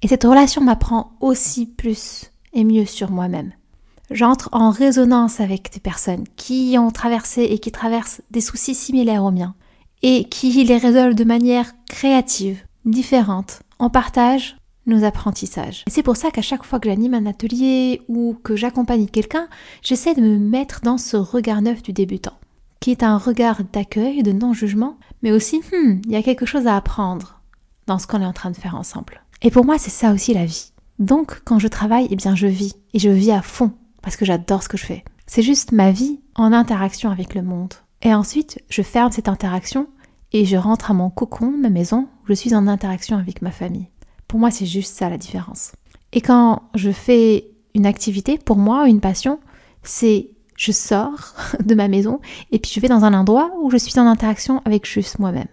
Et 0.00 0.08
cette 0.08 0.24
relation 0.24 0.62
m'apprend 0.62 1.12
aussi 1.20 1.66
plus 1.66 2.30
et 2.54 2.64
mieux 2.64 2.86
sur 2.86 3.10
moi-même. 3.10 3.52
J'entre 4.10 4.48
en 4.52 4.70
résonance 4.70 5.40
avec 5.40 5.70
des 5.74 5.80
personnes 5.80 6.24
qui 6.36 6.76
ont 6.78 6.90
traversé 6.90 7.42
et 7.42 7.58
qui 7.58 7.72
traversent 7.72 8.22
des 8.30 8.40
soucis 8.40 8.74
similaires 8.74 9.22
aux 9.22 9.30
miens 9.30 9.54
et 10.02 10.24
qui 10.24 10.64
les 10.64 10.78
résolvent 10.78 11.14
de 11.14 11.24
manière 11.24 11.72
créative, 11.90 12.62
différente. 12.86 13.60
On 13.78 13.90
partage 13.90 14.56
nos 14.86 15.04
apprentissages. 15.04 15.84
Et 15.86 15.90
c'est 15.90 16.02
pour 16.02 16.16
ça 16.16 16.30
qu'à 16.30 16.42
chaque 16.42 16.64
fois 16.64 16.80
que 16.80 16.88
j'anime 16.88 17.12
un 17.12 17.26
atelier 17.26 18.00
ou 18.08 18.34
que 18.42 18.56
j'accompagne 18.56 19.08
quelqu'un, 19.08 19.48
j'essaie 19.82 20.14
de 20.14 20.22
me 20.22 20.38
mettre 20.38 20.80
dans 20.80 20.96
ce 20.96 21.18
regard 21.18 21.60
neuf 21.60 21.82
du 21.82 21.92
débutant 21.92 22.38
qui 22.80 22.90
est 22.90 23.02
un 23.02 23.18
regard 23.18 23.62
d'accueil, 23.72 24.22
de 24.22 24.32
non-jugement, 24.32 24.98
mais 25.22 25.32
aussi, 25.32 25.60
hmm, 25.72 26.00
il 26.04 26.12
y 26.12 26.16
a 26.16 26.22
quelque 26.22 26.46
chose 26.46 26.66
à 26.66 26.76
apprendre 26.76 27.40
dans 27.86 27.98
ce 27.98 28.06
qu'on 28.06 28.22
est 28.22 28.26
en 28.26 28.32
train 28.32 28.50
de 28.50 28.56
faire 28.56 28.74
ensemble. 28.74 29.22
Et 29.42 29.50
pour 29.50 29.64
moi, 29.64 29.78
c'est 29.78 29.90
ça 29.90 30.12
aussi 30.12 30.34
la 30.34 30.46
vie. 30.46 30.72
Donc, 30.98 31.42
quand 31.44 31.58
je 31.58 31.68
travaille, 31.68 32.08
eh 32.10 32.16
bien, 32.16 32.34
je 32.34 32.46
vis. 32.46 32.76
Et 32.94 32.98
je 32.98 33.10
vis 33.10 33.32
à 33.32 33.42
fond, 33.42 33.72
parce 34.02 34.16
que 34.16 34.24
j'adore 34.24 34.62
ce 34.62 34.68
que 34.68 34.76
je 34.76 34.86
fais. 34.86 35.04
C'est 35.26 35.42
juste 35.42 35.72
ma 35.72 35.90
vie 35.90 36.20
en 36.34 36.52
interaction 36.52 37.10
avec 37.10 37.34
le 37.34 37.42
monde. 37.42 37.74
Et 38.02 38.14
ensuite, 38.14 38.62
je 38.68 38.82
ferme 38.82 39.12
cette 39.12 39.28
interaction 39.28 39.88
et 40.32 40.44
je 40.44 40.56
rentre 40.56 40.90
à 40.90 40.94
mon 40.94 41.10
cocon, 41.10 41.50
ma 41.50 41.70
maison, 41.70 42.08
où 42.22 42.28
je 42.28 42.34
suis 42.34 42.54
en 42.54 42.66
interaction 42.66 43.16
avec 43.16 43.42
ma 43.42 43.50
famille. 43.50 43.88
Pour 44.28 44.38
moi, 44.38 44.50
c'est 44.50 44.66
juste 44.66 44.96
ça 44.96 45.08
la 45.08 45.18
différence. 45.18 45.72
Et 46.12 46.20
quand 46.20 46.62
je 46.74 46.90
fais 46.90 47.50
une 47.74 47.86
activité, 47.86 48.38
pour 48.38 48.56
moi, 48.56 48.88
une 48.88 49.00
passion, 49.00 49.38
c'est 49.82 50.30
je 50.56 50.72
sors 50.72 51.34
de 51.64 51.74
ma 51.74 51.88
maison 51.88 52.20
et 52.50 52.58
puis 52.58 52.70
je 52.74 52.80
vais 52.80 52.88
dans 52.88 53.04
un 53.04 53.14
endroit 53.14 53.50
où 53.60 53.70
je 53.70 53.76
suis 53.76 53.98
en 53.98 54.06
interaction 54.06 54.62
avec 54.64 54.86
juste 54.86 55.18
moi-même, 55.18 55.48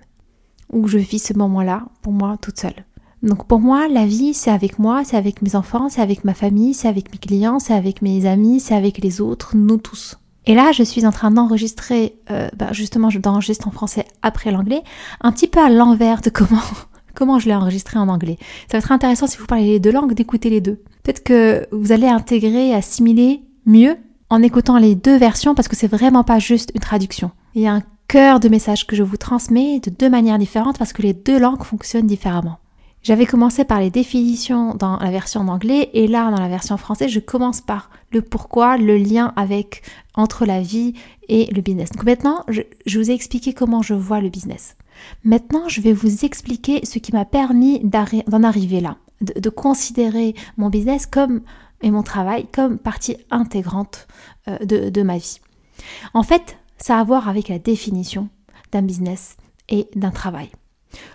où 0.72 0.88
je 0.88 0.98
vis 0.98 1.20
ce 1.20 1.34
moment-là 1.34 1.84
pour 2.02 2.14
moi 2.14 2.38
toute 2.42 2.60
seule. 2.60 2.86
Donc 3.24 3.48
pour 3.48 3.62
moi, 3.62 3.88
la 3.88 4.06
vie, 4.06 4.34
c'est 4.34 4.52
avec 4.52 4.80
moi, 4.80 5.04
c'est 5.06 5.16
avec 5.16 5.42
mes 5.42 5.56
enfants, 5.56 5.88
c'est 5.88 6.02
avec 6.02 6.26
ma 6.26 6.34
famille, 6.34 6.74
c'est 6.74 6.90
avec 6.90 7.12
mes 7.12 7.18
clients, 7.18 7.58
c'est 7.60 7.74
avec 7.74 8.02
mes 8.02 8.26
amis, 8.26 8.60
c'est 8.60 8.76
avec 8.76 8.98
les 8.98 9.22
autres, 9.22 9.56
nous 9.56 9.78
tous. 9.78 10.18
Et 10.46 10.56
là, 10.56 10.74
je 10.74 10.84
suis 10.84 11.06
en 11.06 11.12
train 11.12 11.32
d'enregistrer, 11.32 12.18
euh, 12.30 12.50
bah 12.58 12.74
justement, 12.74 13.10
je 13.10 13.20
d'enregistrer 13.20 13.70
en 13.70 13.72
français 13.72 14.06
après 14.22 14.52
l'anglais, 14.52 14.84
un 15.22 15.32
petit 15.32 15.48
peu 15.48 15.62
à 15.62 15.70
l'envers 15.70 16.20
de 16.20 16.30
comment 16.30 16.60
comment 17.16 17.40
je 17.40 17.48
l'ai 17.48 17.56
enregistré 17.56 17.98
en 17.98 18.10
anglais. 18.10 18.38
Ça 18.70 18.78
va 18.78 18.80
être 18.80 18.92
intéressant 18.92 19.28
si 19.28 19.38
vous 19.38 19.46
parlez 19.46 19.68
les 19.68 19.80
deux 19.80 19.92
langues 19.92 20.14
d'écouter 20.14 20.50
les 20.50 20.60
deux. 20.60 20.82
Peut-être 21.04 21.24
que 21.24 21.66
vous 21.72 21.94
allez 21.94 22.08
intégrer, 22.08 22.74
assimiler 22.74 23.44
mieux 23.66 23.96
en 24.34 24.42
écoutant 24.42 24.80
les 24.80 24.96
deux 24.96 25.16
versions 25.16 25.54
parce 25.54 25.68
que 25.68 25.76
c'est 25.76 25.88
vraiment 25.88 26.24
pas 26.24 26.40
juste 26.40 26.72
une 26.74 26.82
traduction. 26.82 27.30
Il 27.54 27.62
y 27.62 27.68
a 27.68 27.74
un 27.74 27.84
cœur 28.08 28.40
de 28.40 28.50
message 28.50 28.88
que 28.88 28.96
je 28.96 29.04
vous 29.04 29.16
transmets 29.16 29.80
de 29.80 29.92
deux 29.92 30.10
manières 30.10 30.40
différentes 30.40 30.80
parce 30.80 30.92
que 30.92 31.04
les 31.04 31.14
deux 31.14 31.38
langues 31.38 31.62
fonctionnent 31.62 32.08
différemment. 32.08 32.58
J'avais 33.04 33.28
commencé 33.28 33.64
par 33.64 33.80
les 33.80 33.92
définitions 33.92 34.74
dans 34.74 34.98
la 34.98 35.12
version 35.12 35.42
en 35.42 35.50
anglais 35.50 35.92
et 35.94 36.08
là 36.08 36.32
dans 36.32 36.42
la 36.42 36.48
version 36.48 36.78
française 36.78 37.12
je 37.12 37.20
commence 37.20 37.62
par 37.62 37.92
le 38.12 38.24
pourquoi, 38.24 38.78
le 38.78 38.98
lien 38.98 39.34
avec 39.36 39.84
entre 40.16 40.48
la 40.48 40.62
vie 40.62 40.96
et 41.30 41.46
le 41.54 41.62
business. 41.62 41.92
Donc 41.92 42.04
maintenant 42.04 42.44
je, 42.48 42.62
je 42.88 42.98
vous 42.98 43.12
ai 43.12 43.14
expliqué 43.14 43.54
comment 43.54 43.84
je 43.84 43.94
vois 43.94 44.20
le 44.20 44.30
business. 44.30 44.78
Maintenant 45.24 45.70
je 45.70 45.80
vais 45.80 45.94
vous 45.94 46.26
expliquer 46.26 46.84
ce 46.86 46.98
qui 46.98 47.12
m'a 47.12 47.26
permis 47.26 47.82
d'en 47.84 48.42
arriver 48.42 48.82
là 48.82 48.98
de, 49.24 49.50
considérer 49.50 50.36
mon 50.58 50.70
business 50.70 51.06
comme 51.06 51.42
et 51.82 51.92
mon 51.92 52.04
travail 52.04 52.48
comme 52.52 52.78
partie 52.78 53.18
intégrante 53.32 54.08
euh, 54.48 54.58
de, 54.60 54.90
de 54.90 55.02
ma 55.04 55.18
vie. 55.18 55.40
En 56.14 56.24
fait, 56.24 56.58
ça 56.78 56.98
a 56.98 57.02
à 57.02 57.04
voir 57.04 57.30
avec 57.30 57.48
la 57.48 57.60
définition 57.60 58.30
d'un 58.72 58.82
business 58.82 59.38
et 59.70 59.88
d'un 59.96 60.12
travail. 60.12 60.50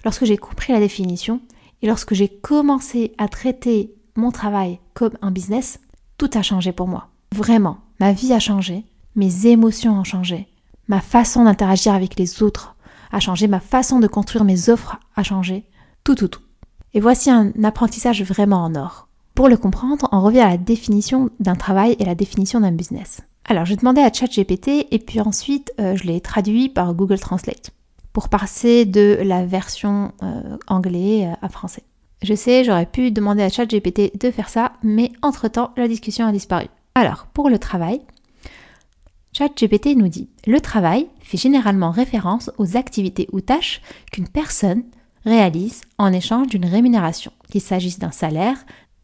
Lorsque 0.05 0.25
j'ai 0.25 0.37
compris 0.37 0.73
la 0.73 0.81
définition 0.81 1.41
et 1.83 1.87
lorsque 1.87 2.15
j'ai 2.15 2.29
commencé 2.29 3.13
à 3.19 3.29
traiter 3.29 3.95
mon 4.17 4.31
travail 4.31 4.81
comme 4.95 5.17
un 5.23 5.31
business, 5.31 5.81
tout 6.17 6.31
a 6.35 6.43
changé 6.43 6.73
pour 6.73 6.89
moi. 6.89 7.09
Vraiment, 7.35 7.79
ma 8.01 8.13
vie 8.13 8.33
a 8.33 8.41
changé, 8.41 8.85
mes 9.15 9.47
émotions 9.47 9.99
ont 9.99 10.05
changé, 10.05 10.49
ma 10.89 11.01
façon 11.01 11.45
d'interagir 11.45 11.95
avec 11.95 12.19
les 12.19 12.43
autres 12.43 12.77
a 13.13 13.21
changé, 13.21 13.47
ma 13.47 13.61
façon 13.61 14.01
de 14.01 14.07
construire 14.07 14.45
mes 14.45 14.69
offres 14.69 14.99
a 15.15 15.23
changé, 15.23 15.65
tout, 16.05 16.15
tout, 16.15 16.29
tout. 16.29 16.43
Et 16.95 17.01
voici 17.01 17.31
un 17.31 17.53
apprentissage 17.65 18.23
vraiment 18.23 18.65
en 18.65 18.75
or. 18.75 19.08
Pour 19.39 19.49
le 19.49 19.57
comprendre, 19.57 20.09
on 20.11 20.21
revient 20.21 20.41
à 20.41 20.49
la 20.49 20.57
définition 20.57 21.31
d'un 21.39 21.55
travail 21.55 21.95
et 22.01 22.05
la 22.05 22.17
définition 22.17 22.59
d'un 22.59 22.73
business. 22.73 23.21
Alors, 23.45 23.67
j'ai 23.67 23.77
demandé 23.77 24.01
à 24.01 24.13
ChatGPT 24.13 24.89
et 24.91 24.99
puis 24.99 25.21
ensuite, 25.21 25.73
euh, 25.79 25.95
je 25.95 26.09
l'ai 26.09 26.21
traduit 26.21 26.69
par 26.69 26.93
Google 26.93 27.21
Translate 27.21 27.71
pour 28.13 28.31
passer 28.31 28.85
de 28.85 29.17
la 29.23 29.47
version 29.47 30.11
euh, 30.25 30.57
anglais 30.67 31.31
à 31.41 31.49
français. 31.49 31.85
Je 32.21 32.35
sais, 32.35 32.65
j'aurais 32.65 32.87
pu 32.87 33.13
demander 33.13 33.45
à 33.45 33.49
ChatGPT 33.49 34.21
de 34.21 34.33
faire 34.33 34.49
ça, 34.49 34.73
mais 34.83 35.13
entre-temps, 35.23 35.71
la 35.77 35.87
discussion 35.87 36.27
a 36.27 36.33
disparu. 36.33 36.67
Alors, 36.97 37.29
pour 37.33 37.49
le 37.49 37.61
travail, 37.61 38.01
ChatGPT 39.35 39.95
nous 39.95 40.09
dit 40.09 40.29
Le 40.49 40.61
travail 40.61 41.07
fait 41.21 41.39
généralement 41.39 41.93
référence 41.93 42.51
aux 42.59 42.77
activités 42.77 43.29
ou 43.31 43.41
tâches 43.41 43.83
qu'une 44.11 44.27
personne 44.27 44.83
réalise 45.25 45.83
en 45.97 46.13
échange 46.13 46.49
d'une 46.49 46.67
rémunération, 46.67 47.31
qu'il 47.53 47.61
s'agisse 47.61 48.01
d'un 48.01 48.11
salaire, 48.11 48.57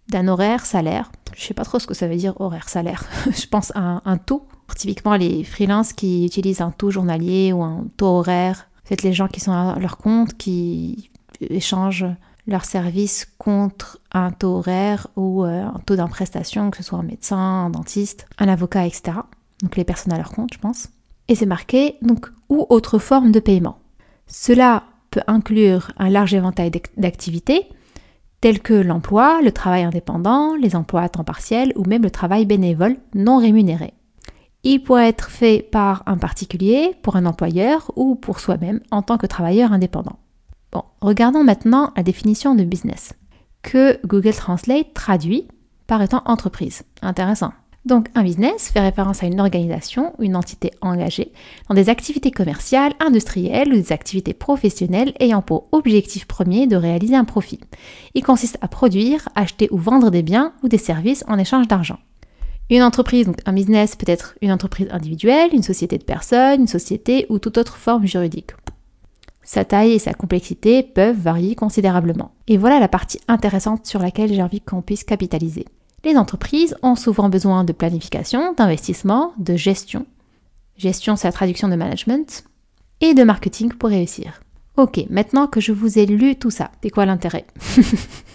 d'un 0.08 0.28
horaire 0.28 0.66
salaire. 0.66 1.10
Je 1.34 1.42
ne 1.42 1.46
sais 1.46 1.54
pas 1.54 1.64
trop 1.64 1.78
ce 1.78 1.86
que 1.86 1.94
ça 1.94 2.06
veut 2.06 2.16
dire 2.16 2.40
horaire 2.40 2.68
salaire. 2.68 3.04
Je 3.26 3.46
pense 3.46 3.72
à 3.74 4.02
un, 4.04 4.16
taux. 4.18 4.46
Typiquement, 4.76 5.16
les 5.16 5.44
freelances 5.44 5.92
qui 5.92 6.24
utilisent 6.24 6.60
un 6.60 6.70
taux 6.70 6.90
journalier 6.90 7.52
ou 7.52 7.62
un 7.62 7.86
taux 7.96 8.18
horaire, 8.18 8.68
c'est 8.84 9.02
les 9.02 9.12
gens 9.12 9.28
qui 9.28 9.40
sont 9.40 9.52
à 9.52 9.78
leur 9.78 9.96
compte, 9.96 10.36
qui 10.36 11.10
échangent 11.40 12.06
leurs 12.46 12.64
services 12.64 13.26
contre 13.38 14.00
un 14.12 14.30
taux 14.30 14.58
horaire 14.58 15.06
ou 15.16 15.44
euh, 15.44 15.64
un 15.64 15.80
taux 15.86 15.96
d'imprestation, 15.96 16.70
que 16.70 16.76
ce 16.76 16.82
soit 16.82 16.98
un 16.98 17.04
médecin, 17.04 17.36
un 17.36 17.70
dentiste, 17.70 18.26
un 18.38 18.48
avocat, 18.48 18.86
etc. 18.86 19.18
Donc 19.62 19.76
les 19.76 19.84
personnes 19.84 20.12
à 20.12 20.18
leur 20.18 20.30
compte, 20.30 20.52
je 20.52 20.58
pense. 20.58 20.88
Et 21.28 21.34
c'est 21.34 21.46
marqué 21.46 21.96
donc 22.02 22.30
ou 22.48 22.66
autre 22.68 22.98
forme 22.98 23.32
de 23.32 23.40
paiement. 23.40 23.78
Cela 24.26 24.84
peut 25.10 25.22
inclure 25.26 25.90
un 25.96 26.10
large 26.10 26.34
éventail 26.34 26.70
d'activités 26.96 27.68
tels 28.44 28.60
que 28.60 28.74
l'emploi, 28.74 29.40
le 29.40 29.52
travail 29.52 29.84
indépendant, 29.84 30.54
les 30.54 30.76
emplois 30.76 31.00
à 31.00 31.08
temps 31.08 31.24
partiel 31.24 31.72
ou 31.76 31.84
même 31.88 32.02
le 32.02 32.10
travail 32.10 32.44
bénévole 32.44 32.98
non 33.14 33.38
rémunéré. 33.38 33.94
Il 34.64 34.82
pourrait 34.82 35.08
être 35.08 35.30
fait 35.30 35.66
par 35.72 36.02
un 36.04 36.18
particulier, 36.18 36.94
pour 37.02 37.16
un 37.16 37.24
employeur 37.24 37.90
ou 37.96 38.16
pour 38.16 38.40
soi-même 38.40 38.80
en 38.90 39.00
tant 39.00 39.16
que 39.16 39.24
travailleur 39.24 39.72
indépendant. 39.72 40.18
Bon, 40.72 40.82
regardons 41.00 41.42
maintenant 41.42 41.94
la 41.96 42.02
définition 42.02 42.54
de 42.54 42.64
business, 42.64 43.14
que 43.62 43.98
Google 44.06 44.34
Translate 44.34 44.92
traduit 44.92 45.48
par 45.86 46.02
étant 46.02 46.20
entreprise. 46.26 46.82
Intéressant. 47.00 47.54
Donc 47.84 48.08
un 48.14 48.22
business 48.22 48.70
fait 48.70 48.80
référence 48.80 49.22
à 49.22 49.26
une 49.26 49.40
organisation 49.40 50.14
ou 50.18 50.22
une 50.22 50.36
entité 50.36 50.70
engagée 50.80 51.32
dans 51.68 51.74
des 51.74 51.90
activités 51.90 52.30
commerciales, 52.30 52.94
industrielles 52.98 53.68
ou 53.68 53.76
des 53.76 53.92
activités 53.92 54.32
professionnelles 54.32 55.12
ayant 55.20 55.42
pour 55.42 55.68
objectif 55.70 56.26
premier 56.26 56.66
de 56.66 56.76
réaliser 56.76 57.14
un 57.14 57.24
profit. 57.24 57.60
Il 58.14 58.22
consiste 58.22 58.56
à 58.62 58.68
produire, 58.68 59.28
acheter 59.34 59.68
ou 59.70 59.76
vendre 59.76 60.10
des 60.10 60.22
biens 60.22 60.54
ou 60.62 60.68
des 60.68 60.78
services 60.78 61.24
en 61.28 61.38
échange 61.38 61.68
d'argent. 61.68 61.98
Une 62.70 62.82
entreprise, 62.82 63.26
donc 63.26 63.40
un 63.44 63.52
business 63.52 63.96
peut 63.96 64.10
être 64.10 64.34
une 64.40 64.50
entreprise 64.50 64.88
individuelle, 64.90 65.50
une 65.52 65.62
société 65.62 65.98
de 65.98 66.04
personnes, 66.04 66.62
une 66.62 66.66
société 66.66 67.26
ou 67.28 67.38
toute 67.38 67.58
autre 67.58 67.76
forme 67.76 68.06
juridique. 68.06 68.52
Sa 69.42 69.66
taille 69.66 69.92
et 69.92 69.98
sa 69.98 70.14
complexité 70.14 70.82
peuvent 70.82 71.18
varier 71.18 71.54
considérablement. 71.54 72.32
Et 72.48 72.56
voilà 72.56 72.80
la 72.80 72.88
partie 72.88 73.20
intéressante 73.28 73.86
sur 73.86 74.00
laquelle 74.00 74.32
j'ai 74.32 74.42
envie 74.42 74.62
qu'on 74.62 74.80
puisse 74.80 75.04
capitaliser. 75.04 75.66
Les 76.04 76.16
entreprises 76.16 76.76
ont 76.82 76.96
souvent 76.96 77.28
besoin 77.28 77.64
de 77.64 77.72
planification, 77.72 78.52
d'investissement, 78.52 79.32
de 79.38 79.56
gestion. 79.56 80.06
Gestion, 80.76 81.16
c'est 81.16 81.28
la 81.28 81.32
traduction 81.32 81.68
de 81.68 81.76
management. 81.76 82.44
Et 83.00 83.14
de 83.14 83.24
marketing 83.24 83.72
pour 83.72 83.90
réussir. 83.90 84.40
Ok, 84.76 85.00
maintenant 85.10 85.46
que 85.46 85.60
je 85.60 85.72
vous 85.72 85.98
ai 85.98 86.06
lu 86.06 86.36
tout 86.36 86.50
ça, 86.50 86.70
c'est 86.82 86.90
quoi 86.90 87.06
l'intérêt 87.06 87.46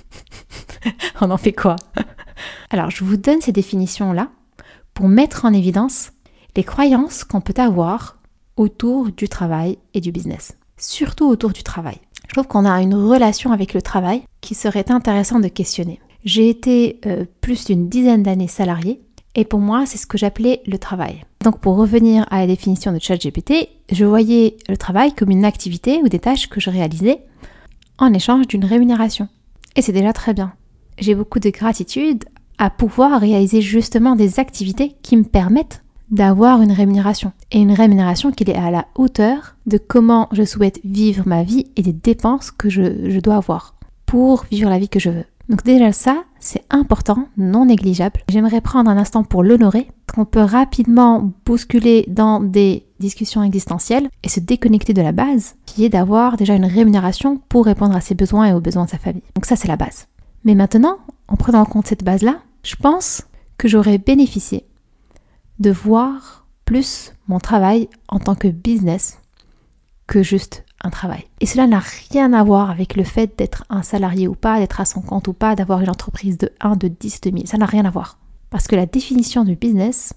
On 1.22 1.32
en 1.32 1.38
fait 1.38 1.54
quoi 1.54 1.76
Alors, 2.70 2.90
je 2.90 3.04
vous 3.04 3.18
donne 3.18 3.42
ces 3.42 3.52
définitions-là 3.52 4.30
pour 4.94 5.08
mettre 5.08 5.46
en 5.46 5.54
évidence 5.54 6.12
les 6.56 6.64
croyances 6.64 7.24
qu'on 7.24 7.42
peut 7.42 7.54
avoir 7.58 8.18
autour 8.58 9.12
du 9.12 9.30
travail 9.30 9.78
et 9.94 10.02
du 10.02 10.12
business 10.12 10.60
surtout 10.80 11.28
autour 11.28 11.52
du 11.52 11.64
travail. 11.64 12.00
Je 12.28 12.34
trouve 12.34 12.48
qu'on 12.48 12.66
a 12.66 12.82
une 12.82 12.96
relation 12.96 13.52
avec 13.52 13.74
le 13.74 13.82
travail 13.82 14.24
qui 14.42 14.56
serait 14.56 14.92
intéressant 14.92 15.40
de 15.40 15.48
questionner. 15.48 16.00
J'ai 16.24 16.50
été 16.50 17.00
euh, 17.06 17.26
plus 17.42 17.66
d'une 17.66 17.90
dizaine 17.90 18.24
d'années 18.24 18.48
salariée 18.48 19.02
et 19.36 19.46
pour 19.46 19.60
moi, 19.60 19.86
c'est 19.86 19.98
ce 19.98 20.08
que 20.08 20.18
j'appelais 20.18 20.62
le 20.66 20.78
travail. 20.78 21.24
Donc 21.44 21.60
pour 21.60 21.78
revenir 21.78 22.26
à 22.30 22.40
la 22.40 22.48
définition 22.48 22.92
de 22.92 23.00
ChatGPT, 23.00 23.70
je 23.92 24.06
voyais 24.06 24.58
le 24.68 24.76
travail 24.76 25.14
comme 25.14 25.30
une 25.30 25.46
activité 25.46 26.02
ou 26.04 26.10
des 26.10 26.20
tâches 26.20 26.50
que 26.50 26.60
je 26.60 26.70
réalisais 26.70 27.20
en 27.98 28.14
échange 28.14 28.48
d'une 28.48 28.66
rémunération. 28.66 29.28
Et 29.76 29.82
c'est 29.82 29.92
déjà 29.92 30.14
très 30.14 30.34
bien. 30.34 30.54
J'ai 30.98 31.16
beaucoup 31.16 31.40
de 31.40 31.50
gratitude 31.50 32.26
à 32.58 32.70
pouvoir 32.70 33.22
réaliser 33.22 33.62
justement 33.62 34.16
des 34.16 34.40
activités 34.40 34.96
qui 35.02 35.16
me 35.16 35.24
permettent 35.24 35.82
d'avoir 36.12 36.62
une 36.62 36.72
rémunération. 36.72 37.32
Et 37.52 37.60
une 37.60 37.72
rémunération 37.72 38.32
qui 38.32 38.44
est 38.44 38.56
à 38.56 38.72
la 38.72 38.88
hauteur 38.96 39.56
de 39.66 39.78
comment 39.78 40.28
je 40.32 40.44
souhaite 40.44 40.80
vivre 40.84 41.24
ma 41.26 41.44
vie 41.44 41.68
et 41.76 41.82
des 41.82 41.94
dépenses 41.94 42.52
que 42.52 42.70
je, 42.70 43.20
dois 43.20 43.38
avoir 43.38 43.76
pour 44.06 44.46
vivre 44.52 44.70
la 44.70 44.80
vie 44.80 44.90
que 44.90 45.00
je 45.00 45.10
veux. 45.10 45.26
Donc 45.50 45.63
déjà 45.63 45.91
ça, 45.91 46.25
c'est 46.39 46.63
important, 46.70 47.27
non 47.36 47.65
négligeable. 47.65 48.22
J'aimerais 48.29 48.62
prendre 48.62 48.89
un 48.89 48.98
instant 48.98 49.24
pour 49.24 49.44
l'honorer, 49.44 49.89
qu'on 50.13 50.25
peut 50.25 50.41
rapidement 50.41 51.34
bousculer 51.44 52.06
dans 52.08 52.39
des 52.39 52.86
discussions 53.00 53.41
existentielles 53.41 54.10
et 54.24 54.29
se 54.29 54.39
déconnecter 54.39 54.94
de 54.94 55.01
la 55.01 55.12
base, 55.12 55.56
qui 55.65 55.86
est 55.86 55.89
d'avoir 55.89 56.38
déjà 56.38 56.53
une 56.53 56.65
rémunération 56.65 57.41
pour 57.50 57.65
répondre 57.65 57.96
à 57.96 58.01
ses 58.01 58.13
besoins 58.13 58.46
et 58.46 58.53
aux 58.53 58.62
besoins 58.62 58.86
de 58.86 58.91
sa 58.91 59.00
famille. 59.00 59.24
Donc 59.34 59.46
ça, 59.46 59.56
c'est 59.56 59.68
la 59.68 59.75
base. 59.75 60.08
Mais 60.44 60.53
maintenant, 60.53 60.98
en 61.27 61.36
prenant 61.36 61.62
en 61.62 61.65
compte 61.65 61.88
cette 61.88 62.03
base-là, 62.03 62.39
je 62.63 62.75
pense 62.75 63.24
que 63.58 63.68
j'aurais 63.68 63.98
bénéficié 63.98 64.65
de 65.60 65.72
voir 65.72 66.46
plus 66.63 67.13
mon 67.27 67.39
travail 67.39 67.89
en 68.08 68.20
tant 68.20 68.36
que 68.36 68.48
business 68.48 69.20
que 70.06 70.22
juste 70.22 70.63
travail. 70.89 71.25
Et 71.41 71.45
cela 71.45 71.67
n'a 71.67 71.81
rien 72.09 72.31
à 72.31 72.43
voir 72.43 72.69
avec 72.69 72.95
le 72.95 73.03
fait 73.03 73.38
d'être 73.38 73.65
un 73.69 73.83
salarié 73.83 74.27
ou 74.27 74.36
pas, 74.36 74.59
d'être 74.59 74.79
à 74.79 74.86
son 74.86 75.01
compte 75.01 75.27
ou 75.27 75.33
pas, 75.33 75.55
d'avoir 75.55 75.81
une 75.81 75.89
entreprise 75.89 76.38
de 76.38 76.51
1, 76.62 76.77
de 76.77 76.88
10, 76.88 77.21
de 77.21 77.31
1000. 77.31 77.48
Ça 77.48 77.57
n'a 77.57 77.65
rien 77.65 77.86
à 77.86 77.89
voir. 77.89 78.17
Parce 78.50 78.67
que 78.67 78.75
la 78.75 78.86
définition 78.86 79.43
du 79.43 79.55
business 79.55 80.13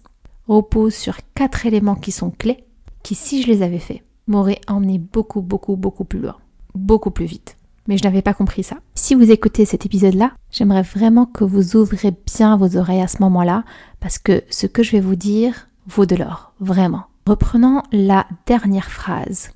repose 0.46 0.94
sur 0.94 1.16
quatre 1.34 1.66
éléments 1.66 1.96
qui 1.96 2.12
sont 2.12 2.30
clés, 2.30 2.64
qui 3.02 3.14
si 3.16 3.42
je 3.42 3.48
les 3.48 3.62
avais 3.62 3.78
faits, 3.78 4.02
m'auraient 4.28 4.60
emmené 4.68 4.98
beaucoup, 4.98 5.40
beaucoup, 5.40 5.76
beaucoup 5.76 6.04
plus 6.04 6.20
loin. 6.20 6.36
Beaucoup 6.74 7.10
plus 7.10 7.26
vite 7.26 7.56
mais 7.86 7.98
je 7.98 8.04
n'avais 8.04 8.22
pas 8.22 8.34
compris 8.34 8.62
ça. 8.62 8.76
Si 8.94 9.14
vous 9.14 9.30
écoutez 9.30 9.64
cet 9.64 9.86
épisode-là, 9.86 10.32
j'aimerais 10.50 10.82
vraiment 10.82 11.26
que 11.26 11.44
vous 11.44 11.76
ouvrez 11.76 12.12
bien 12.26 12.56
vos 12.56 12.76
oreilles 12.76 13.02
à 13.02 13.08
ce 13.08 13.20
moment-là, 13.22 13.64
parce 14.00 14.18
que 14.18 14.42
ce 14.50 14.66
que 14.66 14.82
je 14.82 14.92
vais 14.92 15.00
vous 15.00 15.16
dire 15.16 15.66
vaut 15.86 16.06
de 16.06 16.16
l'or, 16.16 16.52
vraiment. 16.60 17.04
Reprenons 17.26 17.82
la 17.92 18.26
dernière 18.46 18.90
phrase 18.90 19.50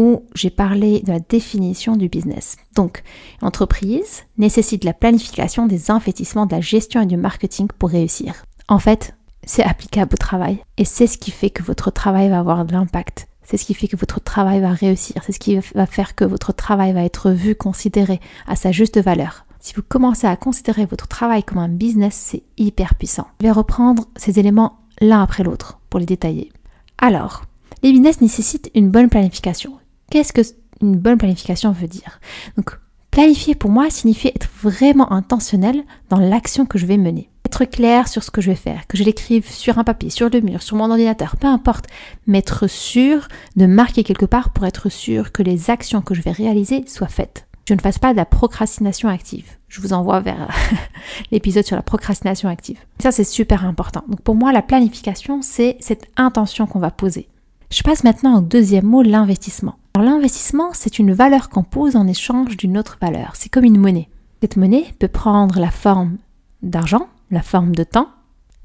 où 0.00 0.24
j'ai 0.34 0.48
parlé 0.48 1.00
de 1.00 1.12
la 1.12 1.20
définition 1.20 1.94
du 1.94 2.08
business. 2.08 2.56
Donc, 2.74 3.02
l'entreprise 3.42 4.22
nécessite 4.38 4.84
la 4.84 4.94
planification 4.94 5.66
des 5.66 5.90
investissements, 5.90 6.46
de 6.46 6.54
la 6.54 6.62
gestion 6.62 7.02
et 7.02 7.06
du 7.06 7.18
marketing 7.18 7.68
pour 7.78 7.90
réussir. 7.90 8.46
En 8.66 8.78
fait, 8.78 9.14
c'est 9.44 9.62
applicable 9.62 10.14
au 10.14 10.16
travail 10.16 10.64
et 10.78 10.86
c'est 10.86 11.06
ce 11.06 11.18
qui 11.18 11.30
fait 11.30 11.50
que 11.50 11.62
votre 11.62 11.90
travail 11.90 12.30
va 12.30 12.38
avoir 12.38 12.64
de 12.64 12.72
l'impact 12.72 13.26
c'est 13.42 13.56
ce 13.56 13.64
qui 13.64 13.74
fait 13.74 13.88
que 13.88 13.96
votre 13.96 14.20
travail 14.20 14.60
va 14.60 14.70
réussir. 14.70 15.20
C'est 15.26 15.32
ce 15.32 15.40
qui 15.40 15.58
va 15.74 15.86
faire 15.86 16.14
que 16.14 16.24
votre 16.24 16.52
travail 16.52 16.92
va 16.92 17.02
être 17.02 17.32
vu, 17.32 17.56
considéré 17.56 18.20
à 18.46 18.54
sa 18.54 18.70
juste 18.70 19.02
valeur. 19.02 19.44
Si 19.58 19.74
vous 19.74 19.82
commencez 19.82 20.28
à 20.28 20.36
considérer 20.36 20.86
votre 20.86 21.08
travail 21.08 21.42
comme 21.42 21.58
un 21.58 21.68
business, 21.68 22.14
c'est 22.14 22.44
hyper 22.58 22.94
puissant. 22.94 23.26
Je 23.40 23.46
vais 23.46 23.50
reprendre 23.50 24.04
ces 24.14 24.38
éléments 24.38 24.78
l'un 25.00 25.20
après 25.20 25.42
l'autre 25.42 25.80
pour 25.90 25.98
les 25.98 26.06
détailler. 26.06 26.52
Alors, 26.98 27.42
les 27.82 27.90
business 27.90 28.20
nécessitent 28.20 28.70
une 28.76 28.90
bonne 28.90 29.08
planification. 29.08 29.79
Qu'est-ce 30.10 30.32
que 30.32 30.42
une 30.82 30.96
bonne 30.96 31.18
planification 31.18 31.72
veut 31.72 31.88
dire 31.88 32.20
Donc, 32.56 32.78
planifier 33.10 33.54
pour 33.54 33.70
moi 33.70 33.90
signifie 33.90 34.28
être 34.28 34.48
vraiment 34.62 35.12
intentionnel 35.12 35.82
dans 36.08 36.18
l'action 36.18 36.66
que 36.66 36.78
je 36.78 36.86
vais 36.86 36.96
mener 36.96 37.30
être 37.50 37.64
clair 37.64 38.06
sur 38.06 38.22
ce 38.22 38.30
que 38.30 38.40
je 38.40 38.50
vais 38.50 38.56
faire, 38.56 38.86
que 38.86 38.96
je 38.96 39.02
l'écrive 39.02 39.48
sur 39.50 39.78
un 39.78 39.84
papier, 39.84 40.10
sur 40.10 40.30
le 40.30 40.40
mur, 40.40 40.62
sur 40.62 40.76
mon 40.76 40.90
ordinateur, 40.90 41.36
peu 41.36 41.48
importe, 41.48 41.86
mais 42.26 42.38
être 42.38 42.68
sûr 42.68 43.26
de 43.56 43.66
marquer 43.66 44.04
quelque 44.04 44.26
part 44.26 44.50
pour 44.50 44.66
être 44.66 44.88
sûr 44.88 45.32
que 45.32 45.42
les 45.42 45.68
actions 45.68 46.00
que 46.00 46.14
je 46.14 46.22
vais 46.22 46.30
réaliser 46.30 46.84
soient 46.86 47.08
faites. 47.08 47.48
Je 47.68 47.74
ne 47.74 47.80
fasse 47.80 47.98
pas 47.98 48.12
de 48.12 48.16
la 48.16 48.24
procrastination 48.24 49.08
active. 49.08 49.46
je 49.68 49.80
vous 49.80 49.92
envoie 49.92 50.20
vers 50.20 50.48
l'épisode 51.32 51.64
sur 51.64 51.76
la 51.76 51.82
procrastination 51.82 52.48
active. 52.48 52.78
Ça, 53.00 53.12
c'est 53.12 53.24
super 53.24 53.64
important. 53.64 54.04
Donc 54.08 54.22
pour 54.22 54.34
moi, 54.34 54.52
la 54.52 54.62
planification, 54.62 55.42
c'est 55.42 55.76
cette 55.80 56.08
intention 56.16 56.66
qu'on 56.66 56.80
va 56.80 56.90
poser. 56.90 57.28
Je 57.70 57.84
passe 57.84 58.02
maintenant 58.02 58.38
au 58.38 58.40
deuxième 58.40 58.84
mot, 58.84 59.00
l'investissement. 59.00 59.76
L'investissement, 59.96 60.70
c'est 60.72 60.98
une 60.98 61.12
valeur 61.12 61.48
qu'on 61.48 61.62
pose 61.62 61.94
en 61.94 62.08
échange 62.08 62.56
d'une 62.56 62.76
autre 62.76 62.98
valeur. 63.00 63.32
C'est 63.34 63.48
comme 63.48 63.64
une 63.64 63.78
monnaie. 63.78 64.08
Cette 64.40 64.56
monnaie 64.56 64.86
peut 64.98 65.08
prendre 65.08 65.60
la 65.60 65.70
forme 65.70 66.16
d'argent, 66.62 67.06
la 67.30 67.42
forme 67.42 67.76
de 67.76 67.84
temps, 67.84 68.08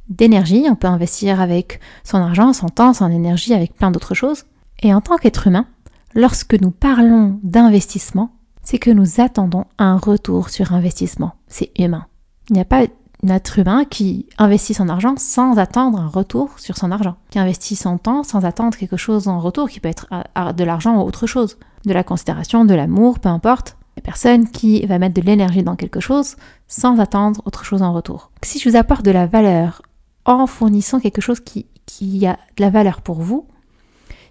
d'énergie. 0.10 0.66
On 0.70 0.76
peut 0.76 0.88
investir 0.88 1.40
avec 1.40 1.80
son 2.04 2.18
argent, 2.18 2.52
son 2.54 2.70
temps, 2.70 2.94
son 2.94 3.12
énergie, 3.12 3.54
avec 3.54 3.76
plein 3.76 3.92
d'autres 3.92 4.16
choses. 4.16 4.46
Et 4.82 4.92
en 4.92 5.02
tant 5.02 5.18
qu'être 5.18 5.46
humain, 5.46 5.68
lorsque 6.16 6.56
nous 6.56 6.72
parlons 6.72 7.40
d'investissement, 7.44 8.32
c'est 8.64 8.80
que 8.80 8.90
nous 8.90 9.22
attendons 9.22 9.66
un 9.78 9.98
retour 9.98 10.50
sur 10.50 10.74
investissement. 10.74 11.34
C'est 11.48 11.72
humain. 11.78 12.08
Il 12.50 12.54
n'y 12.54 12.62
a 12.62 12.66
pas 12.66 12.88
être 13.29 13.60
humain 13.60 13.86
qui 13.86 14.27
investit 14.38 14.74
son 14.74 14.89
argent 14.89 15.15
sans 15.17 15.58
attendre 15.58 16.00
un 16.00 16.08
retour 16.08 16.60
sur 16.60 16.77
son 16.77 16.91
argent, 16.91 17.15
qui 17.29 17.39
investit 17.39 17.75
son 17.75 17.98
temps 17.98 18.24
sans 18.24 18.46
attendre 18.46 18.77
quelque 18.77 18.98
chose 18.98 19.27
en 19.27 19.39
retour, 19.39 19.70
qui 19.70 19.79
peut 19.79 19.89
être 19.89 20.08
de 20.53 20.63
l'argent 20.63 20.98
ou 20.98 21.01
autre 21.01 21.27
chose, 21.27 21.58
de 21.86 21.94
la 21.94 22.03
considération, 22.03 22.65
de 22.65 22.74
l'amour, 22.74 23.20
peu 23.20 23.29
importe. 23.29 23.77
Il 23.96 24.01
n'y 24.01 24.03
a 24.03 24.05
personne 24.05 24.50
qui 24.50 24.86
va 24.86 25.00
mettre 25.00 25.13
de 25.13 25.25
l'énergie 25.25 25.63
dans 25.63 25.75
quelque 25.75 26.00
chose 26.00 26.36
sans 26.67 27.00
attendre 27.00 27.41
autre 27.46 27.63
chose 27.63 27.82
en 27.82 27.94
retour. 27.94 28.32
Si 28.44 28.60
je 28.60 28.70
vous 28.70 28.75
apporte 28.75 29.05
de 29.05 29.12
la 29.12 29.25
valeur 29.25 29.82
en 30.25 30.48
fournissant 30.48 31.00
quelque 31.00 31.22
chose 31.22 31.39
qui, 31.39 31.67
qui 31.86 32.25
a 32.25 32.34
de 32.58 32.62
la 32.62 32.70
valeur 32.70 33.01
pour 33.01 33.22
vous, 33.22 33.48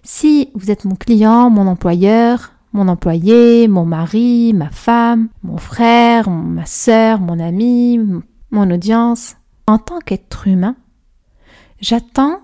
si 0.03 0.49
vous 0.53 0.69
êtes 0.69 0.85
mon 0.85 0.95
client, 0.95 1.49
mon 1.49 1.65
employeur, 1.65 2.51
mon 2.73 2.87
employé, 2.87 3.67
mon 3.67 3.85
mari, 3.85 4.53
ma 4.53 4.69
femme, 4.69 5.29
mon 5.43 5.57
frère, 5.57 6.29
ma 6.29 6.65
soeur, 6.65 7.19
mon 7.19 7.39
ami, 7.39 7.99
mon 8.51 8.69
audience. 8.71 9.35
En 9.67 9.79
tant 9.79 9.99
qu'être 9.99 10.47
humain, 10.47 10.75
j'attends 11.81 12.39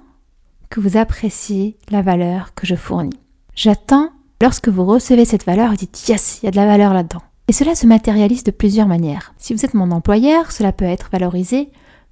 que 0.70 0.79
vous 0.79 0.98
appréciez 0.98 1.77
la 1.89 2.01
valeur 2.01 2.53
que 2.55 2.65
je 2.65 2.75
fournis. 2.75 3.20
J'attends, 3.55 4.10
lorsque 4.41 4.70
vous 4.70 4.86
recevez 4.86 5.25
cette 5.25 5.46
valeur, 5.46 5.70
vous 5.70 5.75
dites 5.75 6.08
yes, 6.08 6.39
il 6.41 6.46
y 6.46 6.48
a 6.48 6.51
de 6.51 6.55
la 6.55 6.65
valeur 6.65 6.93
là-dedans. 6.93 7.22
Et 7.48 7.53
cela 7.53 7.75
se 7.75 7.86
matérialise 7.86 8.43
de 8.43 8.51
plusieurs 8.51 8.88
manières. 8.88 9.34
Si 9.38 9.53
vous 9.53 9.65
êtes 9.65 9.74
mon 9.74 9.91
employeur, 9.91 10.51
cela 10.51 10.72
peut 10.72 10.86
être 10.86 11.10
valorisé 11.12 11.70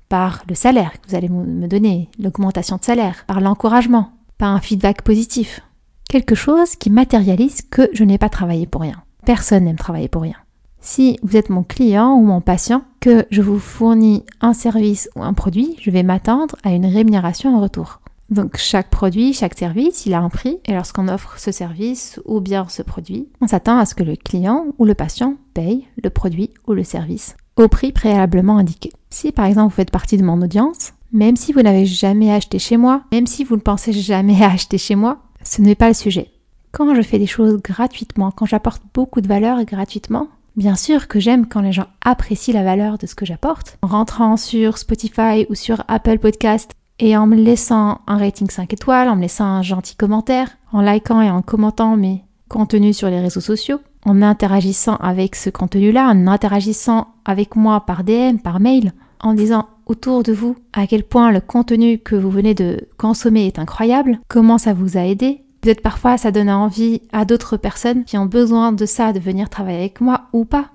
par 0.10 0.43
le 0.50 0.55
salaire 0.55 1.00
que 1.00 1.08
vous 1.08 1.15
allez 1.15 1.29
me 1.29 1.67
donner, 1.67 2.10
l'augmentation 2.19 2.77
de 2.77 2.84
salaire, 2.84 3.24
par 3.25 3.39
l'encouragement, 3.39 4.12
par 4.38 4.50
un 4.50 4.60
feedback 4.60 5.03
positif, 5.03 5.62
quelque 6.10 6.36
chose 6.36 6.75
qui 6.75 6.89
matérialise 6.89 7.62
que 7.62 7.89
je 7.93 8.03
n'ai 8.03 8.17
pas 8.17 8.29
travaillé 8.29 8.65
pour 8.65 8.81
rien. 8.81 9.03
Personne 9.25 9.65
n'aime 9.65 9.77
travailler 9.77 10.08
pour 10.08 10.24
rien. 10.24 10.36
Si 10.82 11.18
vous 11.24 11.38
êtes 11.38 11.50
mon 11.50 11.64
client 11.64 12.14
ou 12.14 12.24
mon 12.24 12.42
patient, 12.42 12.84
que 13.00 13.26
je 13.32 13.42
vous 13.42 13.60
fournis 13.60 14.24
un 14.42 14.54
service 14.54 15.10
ou 15.16 15.24
un 15.24 15.34
produit, 15.34 15.76
je 15.82 15.92
vais 15.92 16.04
m'attendre 16.04 16.56
à 16.64 16.72
une 16.72 16.86
rémunération 16.86 17.56
en 17.56 17.62
retour. 17.62 18.02
Donc 18.30 18.58
chaque 18.58 18.90
produit, 18.90 19.34
chaque 19.34 19.58
service, 19.58 20.06
il 20.06 20.14
a 20.14 20.20
un 20.20 20.30
prix 20.30 20.60
et 20.66 20.74
lorsqu'on 20.74 21.08
offre 21.08 21.40
ce 21.40 21.52
service 21.52 22.20
ou 22.26 22.42
bien 22.42 22.68
ce 22.70 22.84
produit, 22.84 23.28
on 23.42 23.48
s'attend 23.48 23.80
à 23.80 23.86
ce 23.86 23.96
que 23.96 24.04
le 24.04 24.16
client 24.16 24.68
ou 24.78 24.86
le 24.86 24.94
patient 24.94 25.36
paye 25.54 25.88
le 26.04 26.10
produit 26.10 26.52
ou 26.68 26.74
le 26.74 26.84
service 26.84 27.36
au 27.64 27.68
prix 27.68 27.92
préalablement 27.92 28.58
indiqué. 28.58 28.92
Si 29.10 29.32
par 29.32 29.46
exemple 29.46 29.70
vous 29.70 29.76
faites 29.76 29.92
partie 29.92 30.18
de 30.18 30.24
mon 30.24 30.42
audience, 30.42 30.94
même 31.12 31.36
si 31.36 31.52
vous 31.52 31.62
n'avez 31.62 31.86
jamais 31.86 32.32
acheté 32.32 32.60
chez 32.60 32.78
moi, 32.78 33.04
même 33.12 33.28
si 33.28 33.44
vous 33.44 33.56
ne 33.56 33.62
pensez 33.62 33.92
jamais 33.92 34.44
à 34.44 34.52
acheter 34.52 34.78
chez 34.78 34.96
moi, 34.96 35.20
ce 35.44 35.62
n'est 35.62 35.76
pas 35.76 35.90
le 35.90 35.94
sujet. 35.94 36.32
Quand 36.72 36.94
je 36.94 37.02
fais 37.02 37.20
des 37.20 37.26
choses 37.26 37.62
gratuitement, 37.62 38.32
quand 38.32 38.46
j'apporte 38.46 38.84
beaucoup 38.94 39.22
de 39.22 39.28
valeur 39.28 39.64
gratuitement, 39.66 40.28
bien 40.60 40.75
sûr 40.75 41.08
que 41.08 41.22
j'aime 41.22 41.48
quand 41.48 41.62
les 41.62 41.72
gens 41.72 41.88
apprécient 42.04 42.54
la 42.54 42.63
valeur 42.63 42.98
de 42.98 43.08
ce 43.08 43.16
que 43.16 43.25
j'apporte. 43.25 43.78
En 43.82 43.88
rentrant 43.88 44.36
sur 44.36 44.78
Spotify 44.78 45.48
ou 45.50 45.56
sur 45.56 45.84
Apple 45.88 46.20
Podcast 46.20 46.72
et 47.00 47.16
en 47.16 47.25
me 47.25 47.38
laissant 47.38 48.01
un 48.08 48.17
rating 48.17 48.50
5 48.50 48.74
étoiles, 48.74 49.08
en 49.08 49.15
me 49.15 49.22
laissant 49.22 49.45
un 49.45 49.62
gentil 49.62 49.95
commentaire, 49.95 50.58
en 50.74 50.82
likant 50.82 51.22
et 51.22 51.32
en 51.32 51.41
commentant 51.41 51.95
mes 51.95 52.26
contenus 52.50 52.98
sur 52.98 53.10
les 53.10 53.22
réseaux 53.22 53.39
sociaux, 53.39 53.80
en 54.06 54.22
interagissant 54.22 54.98
avec 54.98 55.38
ce 55.38 55.50
contenu-là, 55.50 56.10
en 56.10 56.28
interagissant 56.28 57.08
avec 57.24 57.56
moi 57.56 57.86
par 57.86 58.04
DM, 58.04 58.39
par 58.43 58.60
mail, 58.60 58.91
en 59.22 59.34
disant 59.34 59.69
autour 59.86 60.24
de 60.24 60.34
vous 60.34 60.58
à 60.74 60.88
quel 60.88 61.04
point 61.04 61.32
le 61.32 61.39
contenu 61.39 62.00
que 62.00 62.17
vous 62.17 62.30
venez 62.30 62.54
de 62.54 62.86
consommer 62.98 63.48
est 63.48 63.60
incroyable, 63.60 64.19
comment 64.28 64.58
ça 64.58 64.74
vous 64.74 64.98
a 64.98 65.06
aidé. 65.06 65.41
Peut-être 65.62 65.82
parfois 65.82 66.17
ça 66.17 66.32
donne 66.32 66.50
envie 66.50 67.02
à 67.12 67.26
d'autres 67.26 67.58
personnes 67.58 68.06
qui 68.06 68.17
ont 68.17 68.26
besoin 68.26 68.72
de 68.72 68.86
ça 68.86 69.13
de 69.13 69.19
venir 69.19 69.50
travailler 69.50 69.80
avec 69.80 70.02
moi 70.02 70.28
ou 70.34 70.45
pas. 70.45 70.72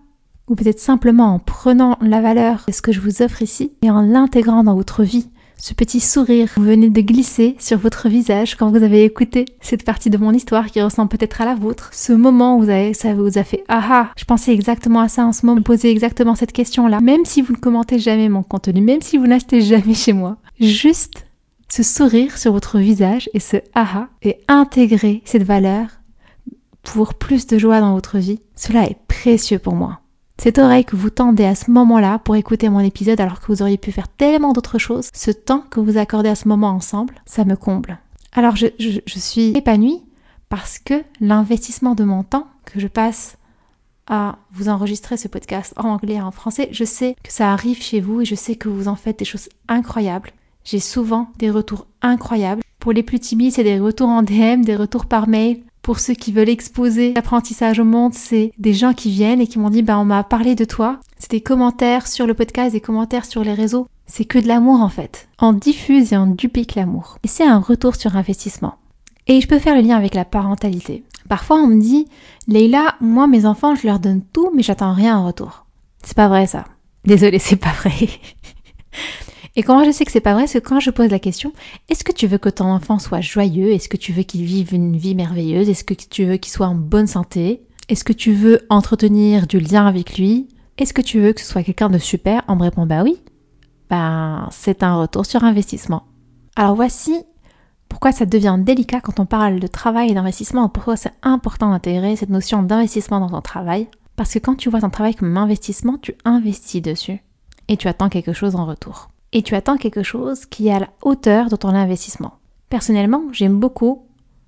Ou 0.48 0.54
peut-être 0.54 0.80
simplement 0.80 1.34
en 1.34 1.38
prenant 1.38 1.96
la 2.02 2.20
valeur 2.20 2.64
de 2.68 2.72
ce 2.72 2.82
que 2.82 2.92
je 2.92 3.00
vous 3.00 3.22
offre 3.22 3.40
ici 3.40 3.72
et 3.82 3.90
en 3.90 4.02
l'intégrant 4.02 4.62
dans 4.62 4.74
votre 4.74 5.02
vie 5.02 5.28
ce 5.56 5.72
petit 5.72 6.00
sourire 6.00 6.52
que 6.52 6.60
vous 6.60 6.66
venez 6.66 6.90
de 6.90 7.00
glisser 7.00 7.56
sur 7.58 7.78
votre 7.78 8.08
visage 8.08 8.54
quand 8.54 8.70
vous 8.70 8.82
avez 8.82 9.04
écouté 9.04 9.46
cette 9.60 9.84
partie 9.84 10.10
de 10.10 10.18
mon 10.18 10.32
histoire 10.32 10.66
qui 10.66 10.82
ressemble 10.82 11.08
peut-être 11.08 11.40
à 11.40 11.46
la 11.46 11.54
vôtre. 11.54 11.88
Ce 11.92 12.12
moment 12.12 12.56
où 12.56 12.62
vous 12.62 12.68
avez, 12.68 12.92
ça 12.92 13.14
vous 13.14 13.38
a 13.38 13.44
fait 13.44 13.64
ah 13.68 13.82
ah, 13.90 14.10
je 14.16 14.24
pensais 14.24 14.52
exactement 14.52 15.00
à 15.00 15.08
ça 15.08 15.24
en 15.24 15.32
ce 15.32 15.46
moment, 15.46 15.60
me 15.60 15.64
poser 15.64 15.90
exactement 15.90 16.34
cette 16.34 16.52
question-là. 16.52 17.00
Même 17.00 17.24
si 17.24 17.40
vous 17.40 17.52
ne 17.52 17.58
commentez 17.58 17.98
jamais 17.98 18.28
mon 18.28 18.42
contenu, 18.42 18.82
même 18.82 19.00
si 19.00 19.16
vous 19.16 19.26
n'achetez 19.26 19.62
jamais 19.62 19.94
chez 19.94 20.12
moi, 20.12 20.36
juste 20.60 21.23
ce 21.74 21.82
sourire 21.82 22.38
sur 22.38 22.52
votre 22.52 22.78
visage 22.78 23.28
et 23.34 23.40
ce 23.40 23.56
ah 23.74 23.88
ah 23.94 24.08
et 24.22 24.38
intégrer 24.46 25.22
cette 25.24 25.42
valeur 25.42 25.88
pour 26.84 27.14
plus 27.14 27.48
de 27.48 27.58
joie 27.58 27.80
dans 27.80 27.94
votre 27.94 28.18
vie, 28.18 28.38
cela 28.54 28.84
est 28.84 28.96
précieux 29.08 29.58
pour 29.58 29.74
moi. 29.74 29.98
Cette 30.38 30.58
oreille 30.58 30.84
que 30.84 30.94
vous 30.94 31.10
tendez 31.10 31.44
à 31.44 31.56
ce 31.56 31.72
moment-là 31.72 32.20
pour 32.20 32.36
écouter 32.36 32.68
mon 32.68 32.78
épisode 32.78 33.20
alors 33.20 33.40
que 33.40 33.46
vous 33.48 33.60
auriez 33.60 33.76
pu 33.76 33.90
faire 33.90 34.06
tellement 34.06 34.52
d'autres 34.52 34.78
choses, 34.78 35.10
ce 35.12 35.32
temps 35.32 35.64
que 35.68 35.80
vous 35.80 35.98
accordez 35.98 36.28
à 36.28 36.36
ce 36.36 36.46
moment 36.46 36.70
ensemble, 36.70 37.20
ça 37.26 37.44
me 37.44 37.56
comble. 37.56 37.98
Alors 38.34 38.54
je, 38.54 38.68
suis 39.08 39.48
épanouie 39.56 40.00
parce 40.48 40.78
que 40.78 41.02
l'investissement 41.20 41.96
de 41.96 42.04
mon 42.04 42.22
temps 42.22 42.46
que 42.66 42.78
je 42.78 42.86
passe 42.86 43.36
à 44.06 44.38
vous 44.52 44.68
enregistrer 44.68 45.16
ce 45.16 45.26
podcast 45.26 45.72
en 45.76 45.88
anglais 45.88 46.14
et 46.14 46.22
en 46.22 46.30
français, 46.30 46.68
je 46.70 46.84
sais 46.84 47.16
que 47.24 47.32
ça 47.32 47.52
arrive 47.52 47.82
chez 47.82 48.00
vous 48.00 48.20
et 48.20 48.24
je 48.24 48.36
sais 48.36 48.54
que 48.54 48.68
vous 48.68 48.86
en 48.86 48.94
faites 48.94 49.18
des 49.18 49.24
choses 49.24 49.48
incroyables. 49.66 50.30
J'ai 50.64 50.80
souvent 50.80 51.28
des 51.38 51.50
retours 51.50 51.86
incroyables. 52.02 52.62
Pour 52.78 52.92
les 52.92 53.02
plus 53.02 53.20
timides, 53.20 53.52
c'est 53.52 53.64
des 53.64 53.78
retours 53.78 54.08
en 54.08 54.22
DM, 54.22 54.62
des 54.62 54.76
retours 54.76 55.06
par 55.06 55.28
mail, 55.28 55.62
pour 55.84 56.00
ceux 56.00 56.14
qui 56.14 56.32
veulent 56.32 56.48
exposer 56.48 57.12
l'apprentissage 57.12 57.78
au 57.78 57.84
monde, 57.84 58.14
c'est 58.14 58.52
des 58.56 58.72
gens 58.72 58.94
qui 58.94 59.10
viennent 59.10 59.42
et 59.42 59.46
qui 59.46 59.58
m'ont 59.58 59.68
dit 59.68 59.82
bah 59.82 59.98
on 59.98 60.06
m'a 60.06 60.24
parlé 60.24 60.54
de 60.54 60.64
toi. 60.64 60.98
C'est 61.18 61.30
des 61.30 61.42
commentaires 61.42 62.06
sur 62.06 62.26
le 62.26 62.32
podcast, 62.32 62.72
des 62.72 62.80
commentaires 62.80 63.26
sur 63.26 63.44
les 63.44 63.52
réseaux. 63.52 63.86
C'est 64.06 64.24
que 64.24 64.38
de 64.38 64.48
l'amour 64.48 64.80
en 64.80 64.88
fait. 64.88 65.28
On 65.38 65.52
diffuse 65.52 66.14
et 66.14 66.16
on 66.16 66.26
duplique 66.26 66.74
l'amour. 66.74 67.18
Et 67.22 67.28
c'est 67.28 67.46
un 67.46 67.58
retour 67.58 67.96
sur 67.96 68.16
investissement. 68.16 68.76
Et 69.26 69.42
je 69.42 69.46
peux 69.46 69.58
faire 69.58 69.74
le 69.74 69.82
lien 69.82 69.98
avec 69.98 70.14
la 70.14 70.24
parentalité. 70.24 71.04
Parfois 71.28 71.58
on 71.58 71.66
me 71.66 71.78
dit 71.78 72.06
Leila, 72.48 72.94
moi 73.02 73.26
mes 73.26 73.44
enfants 73.44 73.74
je 73.74 73.86
leur 73.86 73.98
donne 73.98 74.22
tout 74.32 74.50
mais 74.54 74.62
j'attends 74.62 74.94
rien 74.94 75.18
en 75.18 75.26
retour. 75.26 75.66
C'est 76.02 76.16
pas 76.16 76.28
vrai 76.28 76.46
ça. 76.46 76.64
Désolée, 77.04 77.38
c'est 77.38 77.56
pas 77.56 77.72
vrai. 77.72 77.92
Et 79.56 79.62
comment 79.62 79.84
je 79.84 79.92
sais 79.92 80.04
que 80.04 80.10
c'est 80.10 80.20
pas 80.20 80.34
vrai, 80.34 80.48
c'est 80.48 80.60
quand 80.60 80.80
je 80.80 80.90
pose 80.90 81.10
la 81.10 81.20
question, 81.20 81.52
est-ce 81.88 82.02
que 82.02 82.10
tu 82.10 82.26
veux 82.26 82.38
que 82.38 82.48
ton 82.48 82.64
enfant 82.64 82.98
soit 82.98 83.20
joyeux? 83.20 83.70
Est-ce 83.70 83.88
que 83.88 83.96
tu 83.96 84.12
veux 84.12 84.24
qu'il 84.24 84.44
vive 84.44 84.74
une 84.74 84.96
vie 84.96 85.14
merveilleuse? 85.14 85.68
Est-ce 85.68 85.84
que 85.84 85.94
tu 85.94 86.24
veux 86.24 86.38
qu'il 86.38 86.52
soit 86.52 86.66
en 86.66 86.74
bonne 86.74 87.06
santé? 87.06 87.62
Est-ce 87.88 88.02
que 88.02 88.12
tu 88.12 88.32
veux 88.32 88.66
entretenir 88.68 89.46
du 89.46 89.60
lien 89.60 89.86
avec 89.86 90.18
lui? 90.18 90.48
Est-ce 90.76 90.92
que 90.92 91.02
tu 91.02 91.20
veux 91.20 91.32
que 91.32 91.40
ce 91.40 91.46
soit 91.46 91.62
quelqu'un 91.62 91.88
de 91.88 91.98
super? 91.98 92.42
On 92.48 92.56
me 92.56 92.62
répond 92.62 92.84
bah 92.84 93.04
oui. 93.04 93.20
Ben, 93.90 94.48
c'est 94.50 94.82
un 94.82 94.96
retour 94.96 95.24
sur 95.24 95.44
investissement. 95.44 96.02
Alors 96.56 96.74
voici 96.74 97.14
pourquoi 97.88 98.10
ça 98.10 98.26
devient 98.26 98.56
délicat 98.58 99.00
quand 99.00 99.20
on 99.20 99.26
parle 99.26 99.60
de 99.60 99.66
travail 99.68 100.10
et 100.10 100.14
d'investissement, 100.14 100.68
pourquoi 100.68 100.96
c'est 100.96 101.12
important 101.22 101.70
d'intégrer 101.70 102.16
cette 102.16 102.30
notion 102.30 102.64
d'investissement 102.64 103.20
dans 103.20 103.30
ton 103.30 103.40
travail? 103.40 103.86
Parce 104.16 104.32
que 104.32 104.40
quand 104.40 104.56
tu 104.56 104.68
vois 104.68 104.80
ton 104.80 104.90
travail 104.90 105.14
comme 105.14 105.36
investissement, 105.36 105.96
tu 106.02 106.14
investis 106.24 106.82
dessus 106.82 107.22
et 107.68 107.76
tu 107.76 107.86
attends 107.86 108.08
quelque 108.08 108.32
chose 108.32 108.56
en 108.56 108.66
retour 108.66 109.10
et 109.34 109.42
tu 109.42 109.56
attends 109.56 109.76
quelque 109.76 110.04
chose 110.04 110.46
qui 110.46 110.68
est 110.68 110.72
à 110.72 110.78
la 110.78 110.90
hauteur 111.02 111.50
de 111.50 111.56
ton 111.56 111.70
investissement. 111.70 112.38
Personnellement, 112.70 113.24
j'aime 113.32 113.58
beaucoup 113.58 114.06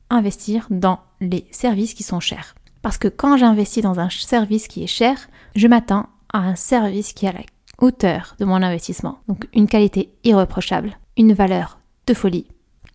investir 0.09 0.68
dans 0.70 1.01
les 1.20 1.44
services 1.51 1.92
qui 1.92 2.05
sont 2.05 2.20
chers. 2.20 2.55
Parce 2.83 2.96
que 2.96 3.09
quand 3.09 3.37
j'investis 3.37 3.83
dans 3.83 3.99
un 3.99 4.09
service 4.09 4.68
qui 4.68 4.85
est 4.85 4.87
cher, 4.87 5.29
je 5.57 5.66
m'attends 5.66 6.07
à 6.33 6.38
un 6.38 6.55
service 6.55 7.12
qui 7.12 7.27
est 7.27 7.31
à 7.31 7.33
la 7.33 7.40
hauteur 7.79 8.37
de 8.38 8.44
mon 8.44 8.62
investissement. 8.62 9.18
Donc 9.27 9.49
une 9.53 9.66
qualité 9.66 10.14
irréprochable, 10.22 10.96
une 11.16 11.33
valeur 11.33 11.81
de 12.07 12.14
folie 12.14 12.46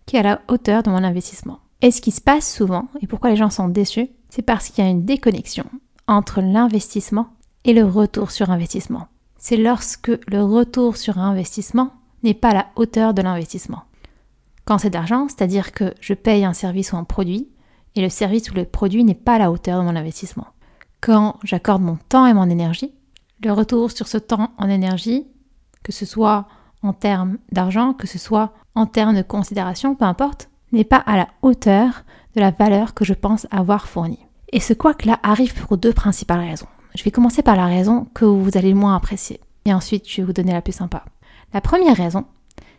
qui 0.06 0.15
est 0.15 0.19
à 0.19 0.23
la 0.23 0.41
hauteur 0.47 0.84
de 0.84 0.89
mon 0.89 1.04
investissement. 1.04 1.60
Et 1.82 1.91
ce 1.91 2.01
qui 2.01 2.12
se 2.12 2.21
passe 2.21 2.51
souvent, 2.51 2.88
et 3.01 3.08
pourquoi 3.08 3.32
les 3.32 3.36
gens 3.36 3.49
sont 3.49 3.67
déçus, 3.67 4.10
c'est 4.30 4.41
parce 4.41 4.69
qu'il 4.69 4.84
y 4.84 4.88
a 4.88 4.89
une 4.89 5.04
déconnexion 5.04 5.65
entre 6.08 6.41
l'investissement 6.41 7.27
et 7.65 7.73
le 7.73 7.84
retour 7.84 8.32
sur 8.32 8.49
investissement 8.49 9.08
c'est 9.41 9.58
lorsque 9.58 10.12
le 10.27 10.43
retour 10.43 10.95
sur 10.95 11.17
investissement 11.17 11.91
n'est 12.23 12.36
pas 12.36 12.49
à 12.49 12.54
la 12.54 12.67
hauteur 12.75 13.15
de 13.15 13.23
l'investissement. 13.23 13.82
Quand 14.65 14.77
c'est 14.77 14.91
d'argent, 14.91 15.27
c'est-à-dire 15.27 15.71
que 15.71 15.95
je 15.99 16.13
paye 16.13 16.45
un 16.45 16.54
service 16.54 16.93
ou 16.93 16.97
un 16.97 17.04
produit, 17.04 17.49
et 17.95 18.01
le 18.01 18.10
service 18.10 18.51
ou 18.51 18.54
le 18.54 18.65
produit 18.65 19.04
n'est 19.04 19.15
pas 19.15 19.34
à 19.34 19.39
la 19.39 19.51
hauteur 19.51 19.80
de 19.80 19.84
mon 19.84 19.95
investissement. 19.95 20.45
Quand 21.01 21.39
j'accorde 21.43 21.82
mon 21.82 21.97
temps 22.08 22.27
et 22.27 22.34
mon 22.34 22.49
énergie, 22.49 22.93
Le 23.43 23.51
retour 23.51 23.89
sur 23.89 24.08
ce 24.08 24.19
temps 24.19 24.51
en 24.60 24.69
énergie, 24.69 25.25
que 25.82 25.91
ce 25.91 26.06
soit 26.06 26.47
en 26.84 26.93
termes 26.93 27.39
d'argent, 27.51 27.93
que 27.93 28.06
ce 28.06 28.19
soit 28.19 28.54
en 28.75 28.86
termes 28.86 29.15
de 29.15 29.23
considération, 29.23 29.95
peu 29.95 30.06
importe, 30.06 30.51
n'est 30.71 30.84
pas 30.84 31.04
à 31.08 31.17
la 31.17 31.27
hauteur 31.41 32.04
de 32.36 32.39
la 32.41 32.51
valeur 32.51 32.93
que 32.93 33.04
je 33.04 33.15
pense 33.15 33.47
avoir 33.49 33.88
fournie. 33.88 34.27
Et 34.54 34.60
ce 34.60 34.73
quoi 34.73 34.93
que 34.93 35.08
là 35.08 35.19
arrive 35.23 35.56
pour 35.56 35.80
deux 35.80 35.91
principales 35.91 36.47
raisons. 36.47 36.67
Je 36.95 37.04
vais 37.04 37.12
commencer 37.12 37.41
par 37.41 37.56
la 37.56 37.65
raison 37.65 38.08
que 38.13 38.25
vous 38.25 38.58
allez 38.58 38.69
le 38.69 38.75
moins 38.75 38.95
apprécier. 38.95 39.39
Et 39.65 39.73
ensuite, 39.73 40.10
je 40.10 40.17
vais 40.17 40.25
vous 40.25 40.34
donner 40.34 40.54
la 40.54 40.62
plus 40.62 40.73
sympa. 40.73 41.06
La 41.54 41.62
première 41.62 41.95
raison, 41.95 42.25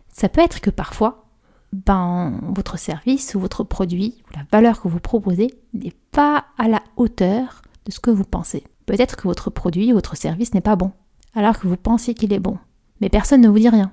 ça 0.09 0.29
peut 0.29 0.41
être 0.41 0.61
que 0.61 0.69
parfois, 0.69 1.25
ben, 1.71 2.39
votre 2.53 2.77
service 2.77 3.33
ou 3.35 3.39
votre 3.39 3.63
produit 3.63 4.15
ou 4.27 4.37
la 4.37 4.45
valeur 4.51 4.81
que 4.81 4.87
vous 4.87 4.99
proposez 4.99 5.53
n'est 5.73 5.95
pas 6.11 6.45
à 6.57 6.67
la 6.67 6.81
hauteur 6.97 7.61
de 7.85 7.91
ce 7.91 7.99
que 7.99 8.11
vous 8.11 8.23
pensez. 8.23 8.63
Peut-être 8.85 9.15
que 9.15 9.27
votre 9.27 9.49
produit 9.49 9.91
ou 9.91 9.95
votre 9.95 10.15
service 10.15 10.53
n'est 10.53 10.61
pas 10.61 10.75
bon, 10.75 10.91
alors 11.33 11.57
que 11.57 11.67
vous 11.67 11.77
pensiez 11.77 12.13
qu'il 12.13 12.33
est 12.33 12.39
bon. 12.39 12.57
Mais 13.01 13.09
personne 13.09 13.41
ne 13.41 13.49
vous 13.49 13.59
dit 13.59 13.69
rien. 13.69 13.91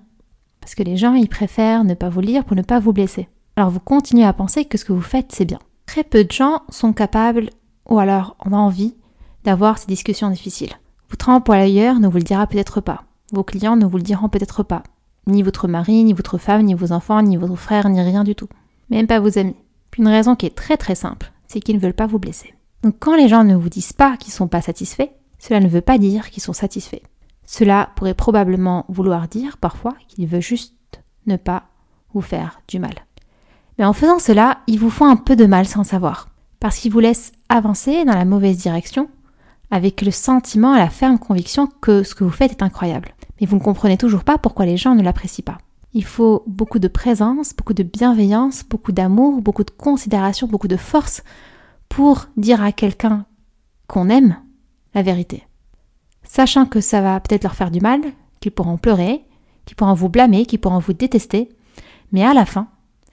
Parce 0.60 0.74
que 0.74 0.82
les 0.82 0.96
gens, 0.96 1.14
ils 1.14 1.28
préfèrent 1.28 1.84
ne 1.84 1.94
pas 1.94 2.10
vous 2.10 2.20
lire 2.20 2.44
pour 2.44 2.56
ne 2.56 2.62
pas 2.62 2.80
vous 2.80 2.92
blesser. 2.92 3.28
Alors 3.56 3.70
vous 3.70 3.80
continuez 3.80 4.24
à 4.24 4.32
penser 4.32 4.64
que 4.64 4.76
ce 4.76 4.84
que 4.84 4.92
vous 4.92 5.00
faites, 5.00 5.32
c'est 5.32 5.44
bien. 5.44 5.58
Très 5.86 6.04
peu 6.04 6.24
de 6.24 6.32
gens 6.32 6.62
sont 6.68 6.92
capables, 6.92 7.50
ou 7.88 7.98
alors 7.98 8.36
ont 8.44 8.52
envie, 8.52 8.94
d'avoir 9.44 9.78
ces 9.78 9.86
discussions 9.86 10.30
difficiles. 10.30 10.74
Votre 11.08 11.28
employeur 11.28 11.98
ne 11.98 12.08
vous 12.08 12.18
le 12.18 12.22
dira 12.22 12.46
peut-être 12.46 12.80
pas. 12.80 13.04
Vos 13.32 13.44
clients 13.44 13.76
ne 13.76 13.86
vous 13.86 13.96
le 13.96 14.02
diront 14.02 14.28
peut-être 14.28 14.62
pas. 14.62 14.82
Ni 15.26 15.42
votre 15.42 15.68
mari, 15.68 16.04
ni 16.04 16.12
votre 16.12 16.38
femme, 16.38 16.62
ni 16.62 16.74
vos 16.74 16.92
enfants, 16.92 17.22
ni 17.22 17.36
votre 17.36 17.56
frère, 17.56 17.88
ni 17.88 18.00
rien 18.00 18.24
du 18.24 18.34
tout. 18.34 18.48
Même 18.90 19.06
pas 19.06 19.20
vos 19.20 19.38
amis. 19.38 19.56
Une 19.98 20.08
raison 20.08 20.34
qui 20.34 20.46
est 20.46 20.56
très 20.56 20.76
très 20.76 20.94
simple, 20.94 21.30
c'est 21.46 21.60
qu'ils 21.60 21.76
ne 21.76 21.80
veulent 21.80 21.92
pas 21.92 22.06
vous 22.06 22.18
blesser. 22.18 22.54
Donc 22.82 22.96
quand 22.98 23.16
les 23.16 23.28
gens 23.28 23.44
ne 23.44 23.54
vous 23.54 23.68
disent 23.68 23.92
pas 23.92 24.16
qu'ils 24.16 24.30
ne 24.30 24.36
sont 24.36 24.48
pas 24.48 24.62
satisfaits, 24.62 25.10
cela 25.38 25.60
ne 25.60 25.68
veut 25.68 25.82
pas 25.82 25.98
dire 25.98 26.30
qu'ils 26.30 26.42
sont 26.42 26.54
satisfaits. 26.54 27.02
Cela 27.44 27.90
pourrait 27.96 28.14
probablement 28.14 28.86
vouloir 28.88 29.28
dire 29.28 29.58
parfois 29.58 29.94
qu'ils 30.08 30.26
veulent 30.26 30.40
juste 30.40 30.74
ne 31.26 31.36
pas 31.36 31.64
vous 32.14 32.20
faire 32.20 32.60
du 32.68 32.78
mal. 32.78 32.94
Mais 33.78 33.84
en 33.84 33.92
faisant 33.92 34.18
cela, 34.18 34.58
ils 34.66 34.78
vous 34.78 34.90
font 34.90 35.06
un 35.06 35.16
peu 35.16 35.36
de 35.36 35.46
mal 35.46 35.66
sans 35.66 35.84
savoir, 35.84 36.28
parce 36.60 36.76
qu'ils 36.76 36.92
vous 36.92 37.00
laissent 37.00 37.32
avancer 37.48 38.04
dans 38.04 38.14
la 38.14 38.24
mauvaise 38.24 38.58
direction, 38.58 39.08
avec 39.70 40.02
le 40.02 40.10
sentiment 40.10 40.74
et 40.74 40.78
la 40.78 40.90
ferme 40.90 41.18
conviction 41.18 41.68
que 41.80 42.02
ce 42.02 42.14
que 42.14 42.24
vous 42.24 42.30
faites 42.30 42.50
est 42.50 42.62
incroyable. 42.62 43.14
Mais 43.40 43.46
vous 43.46 43.56
ne 43.56 43.62
comprenez 43.62 43.96
toujours 43.96 44.24
pas 44.24 44.38
pourquoi 44.38 44.66
les 44.66 44.76
gens 44.76 44.94
ne 44.94 45.02
l'apprécient 45.02 45.44
pas. 45.44 45.58
Il 45.92 46.04
faut 46.04 46.44
beaucoup 46.46 46.78
de 46.78 46.88
présence, 46.88 47.54
beaucoup 47.54 47.74
de 47.74 47.82
bienveillance, 47.82 48.64
beaucoup 48.64 48.92
d'amour, 48.92 49.42
beaucoup 49.42 49.64
de 49.64 49.70
considération, 49.70 50.46
beaucoup 50.46 50.68
de 50.68 50.76
force 50.76 51.22
pour 51.88 52.26
dire 52.36 52.62
à 52.62 52.72
quelqu'un 52.72 53.26
qu'on 53.88 54.08
aime 54.08 54.36
la 54.94 55.02
vérité. 55.02 55.46
Sachant 56.22 56.66
que 56.66 56.80
ça 56.80 57.00
va 57.00 57.18
peut-être 57.18 57.42
leur 57.42 57.56
faire 57.56 57.72
du 57.72 57.80
mal, 57.80 58.00
qu'ils 58.40 58.52
pourront 58.52 58.76
pleurer, 58.76 59.24
qu'ils 59.66 59.76
pourront 59.76 59.94
vous 59.94 60.08
blâmer, 60.08 60.46
qu'ils 60.46 60.60
pourront 60.60 60.78
vous 60.78 60.92
détester, 60.92 61.48
mais 62.12 62.24
à 62.24 62.34
la 62.34 62.46
fin, 62.46 62.68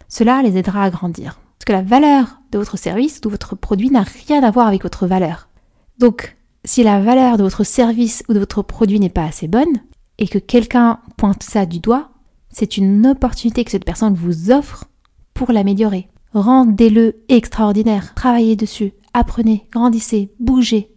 cela 0.08 0.42
les 0.44 0.58
aidera 0.58 0.84
à 0.84 0.90
grandir. 0.90 1.40
Parce 1.58 1.66
que 1.66 1.74
la 1.74 1.82
valeur 1.82 2.40
de 2.52 2.60
votre 2.60 2.78
service 2.78 3.18
ou 3.18 3.22
de 3.22 3.30
votre 3.30 3.56
produit 3.56 3.90
n'a 3.90 4.04
rien 4.04 4.44
à 4.44 4.52
voir 4.52 4.68
avec 4.68 4.84
votre 4.84 5.08
valeur. 5.08 5.50
Donc, 5.98 6.37
si 6.68 6.84
la 6.84 7.00
valeur 7.00 7.38
de 7.38 7.44
votre 7.44 7.64
service 7.64 8.24
ou 8.28 8.34
de 8.34 8.40
votre 8.40 8.62
produit 8.62 9.00
n'est 9.00 9.10
pas 9.10 9.24
assez 9.24 9.48
bonne, 9.48 9.82
et 10.18 10.28
que 10.28 10.38
quelqu'un 10.38 11.00
pointe 11.16 11.42
ça 11.42 11.66
du 11.66 11.80
doigt, 11.80 12.10
c'est 12.50 12.76
une 12.76 13.08
opportunité 13.08 13.64
que 13.64 13.72
cette 13.72 13.86
personne 13.86 14.14
vous 14.14 14.52
offre 14.52 14.86
pour 15.34 15.54
l'améliorer. 15.54 16.10
Rendez-le 16.34 17.24
extraordinaire, 17.30 18.14
travaillez 18.16 18.58
dessus, 18.58 18.92
apprenez, 19.14 19.68
grandissez, 19.72 20.34
bougez, 20.40 20.94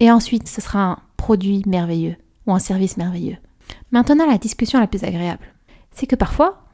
et 0.00 0.10
ensuite 0.10 0.48
ce 0.48 0.62
sera 0.62 0.82
un 0.82 0.98
produit 1.18 1.62
merveilleux 1.66 2.16
ou 2.46 2.54
un 2.54 2.58
service 2.58 2.96
merveilleux. 2.96 3.36
Maintenant, 3.90 4.26
la 4.26 4.38
discussion 4.38 4.80
la 4.80 4.86
plus 4.86 5.04
agréable, 5.04 5.44
c'est 5.92 6.06
que 6.06 6.16
parfois, 6.16 6.64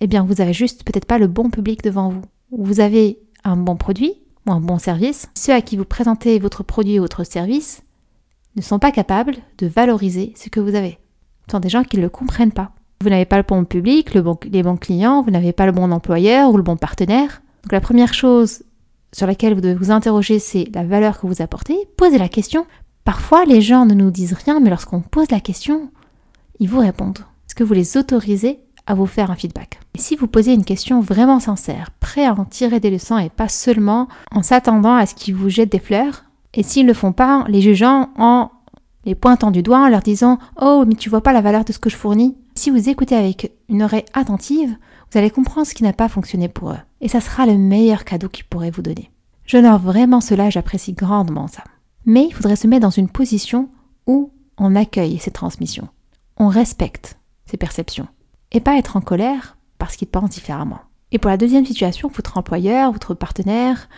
eh 0.00 0.06
bien, 0.06 0.24
vous 0.24 0.42
avez 0.42 0.52
juste 0.52 0.84
peut-être 0.84 1.06
pas 1.06 1.18
le 1.18 1.26
bon 1.26 1.48
public 1.48 1.82
devant 1.82 2.10
vous. 2.10 2.22
Vous 2.50 2.80
avez 2.80 3.18
un 3.44 3.56
bon 3.56 3.76
produit 3.76 4.12
un 4.52 4.60
bon 4.60 4.78
service. 4.78 5.28
Ceux 5.34 5.52
à 5.52 5.60
qui 5.60 5.76
vous 5.76 5.84
présentez 5.84 6.38
votre 6.38 6.62
produit 6.62 6.98
ou 6.98 7.02
votre 7.02 7.24
service 7.24 7.82
ne 8.56 8.62
sont 8.62 8.78
pas 8.78 8.92
capables 8.92 9.36
de 9.58 9.66
valoriser 9.66 10.32
ce 10.36 10.48
que 10.48 10.60
vous 10.60 10.74
avez. 10.74 10.98
Ce 11.46 11.52
sont 11.52 11.60
des 11.60 11.68
gens 11.68 11.84
qui 11.84 11.96
ne 11.96 12.02
le 12.02 12.08
comprennent 12.08 12.52
pas. 12.52 12.72
Vous 13.00 13.10
n'avez 13.10 13.24
pas 13.24 13.36
le 13.36 13.44
bon 13.44 13.64
public, 13.64 14.14
le 14.14 14.22
bon, 14.22 14.36
les 14.50 14.62
bons 14.62 14.76
clients, 14.76 15.22
vous 15.22 15.30
n'avez 15.30 15.52
pas 15.52 15.66
le 15.66 15.72
bon 15.72 15.92
employeur 15.92 16.50
ou 16.50 16.56
le 16.56 16.62
bon 16.62 16.76
partenaire. 16.76 17.42
Donc 17.62 17.72
la 17.72 17.80
première 17.80 18.14
chose 18.14 18.62
sur 19.12 19.26
laquelle 19.26 19.54
vous 19.54 19.60
devez 19.60 19.74
vous 19.74 19.90
interroger, 19.90 20.38
c'est 20.38 20.68
la 20.74 20.84
valeur 20.84 21.20
que 21.20 21.26
vous 21.26 21.40
apportez. 21.40 21.76
Posez 21.96 22.18
la 22.18 22.28
question. 22.28 22.66
Parfois, 23.04 23.44
les 23.44 23.60
gens 23.60 23.86
ne 23.86 23.94
nous 23.94 24.10
disent 24.10 24.34
rien, 24.34 24.60
mais 24.60 24.70
lorsqu'on 24.70 25.00
pose 25.00 25.30
la 25.30 25.40
question, 25.40 25.90
ils 26.58 26.68
vous 26.68 26.80
répondent. 26.80 27.20
Est-ce 27.46 27.54
que 27.54 27.64
vous 27.64 27.72
les 27.72 27.96
autorisez 27.96 28.60
à 28.88 28.94
vous 28.94 29.06
faire 29.06 29.30
un 29.30 29.36
feedback 29.36 29.78
si 29.98 30.16
vous 30.16 30.26
posez 30.26 30.54
une 30.54 30.64
question 30.64 31.00
vraiment 31.00 31.40
sincère, 31.40 31.90
prêt 32.00 32.24
à 32.24 32.34
en 32.34 32.44
tirer 32.44 32.80
des 32.80 32.90
leçons 32.90 33.18
et 33.18 33.28
pas 33.28 33.48
seulement 33.48 34.08
en 34.30 34.42
s'attendant 34.42 34.94
à 34.94 35.06
ce 35.06 35.14
qu'ils 35.14 35.34
vous 35.34 35.48
jettent 35.48 35.72
des 35.72 35.78
fleurs, 35.78 36.24
et 36.54 36.62
s'ils 36.62 36.84
ne 36.84 36.88
le 36.88 36.94
font 36.94 37.12
pas, 37.12 37.44
les 37.48 37.60
jugeant 37.60 38.10
en 38.16 38.50
les 39.04 39.14
pointant 39.14 39.50
du 39.50 39.62
doigt, 39.62 39.84
en 39.84 39.88
leur 39.88 40.02
disant 40.02 40.38
Oh, 40.60 40.84
mais 40.86 40.94
tu 40.94 41.08
vois 41.08 41.22
pas 41.22 41.32
la 41.32 41.40
valeur 41.40 41.64
de 41.64 41.72
ce 41.72 41.78
que 41.78 41.90
je 41.90 41.96
fournis 41.96 42.36
Si 42.54 42.70
vous 42.70 42.88
écoutez 42.88 43.14
avec 43.14 43.52
une 43.68 43.82
oreille 43.82 44.04
attentive, 44.12 44.76
vous 45.10 45.18
allez 45.18 45.30
comprendre 45.30 45.66
ce 45.66 45.74
qui 45.74 45.82
n'a 45.82 45.92
pas 45.92 46.08
fonctionné 46.08 46.48
pour 46.48 46.72
eux. 46.72 46.78
Et 47.00 47.08
ça 47.08 47.20
sera 47.20 47.46
le 47.46 47.56
meilleur 47.56 48.04
cadeau 48.04 48.28
qu'ils 48.28 48.44
pourraient 48.44 48.70
vous 48.70 48.82
donner. 48.82 49.10
J'honore 49.46 49.78
vraiment 49.78 50.20
cela, 50.20 50.50
j'apprécie 50.50 50.92
grandement 50.92 51.46
ça. 51.46 51.64
Mais 52.06 52.26
il 52.26 52.34
faudrait 52.34 52.56
se 52.56 52.66
mettre 52.66 52.82
dans 52.82 52.90
une 52.90 53.08
position 53.08 53.68
où 54.06 54.30
on 54.58 54.74
accueille 54.74 55.18
ces 55.18 55.30
transmissions. 55.30 55.88
On 56.36 56.48
respecte 56.48 57.18
ces 57.46 57.56
perceptions. 57.56 58.08
Et 58.52 58.60
pas 58.60 58.78
être 58.78 58.96
en 58.96 59.00
colère 59.00 59.56
parce 59.78 59.96
qu'ils 59.96 60.08
pensent 60.08 60.30
différemment. 60.30 60.80
Et 61.12 61.18
pour 61.18 61.30
la 61.30 61.36
deuxième 61.36 61.66
situation, 61.66 62.10
votre 62.12 62.36
employeur, 62.36 62.92
votre 62.92 63.14
partenaire, 63.14 63.88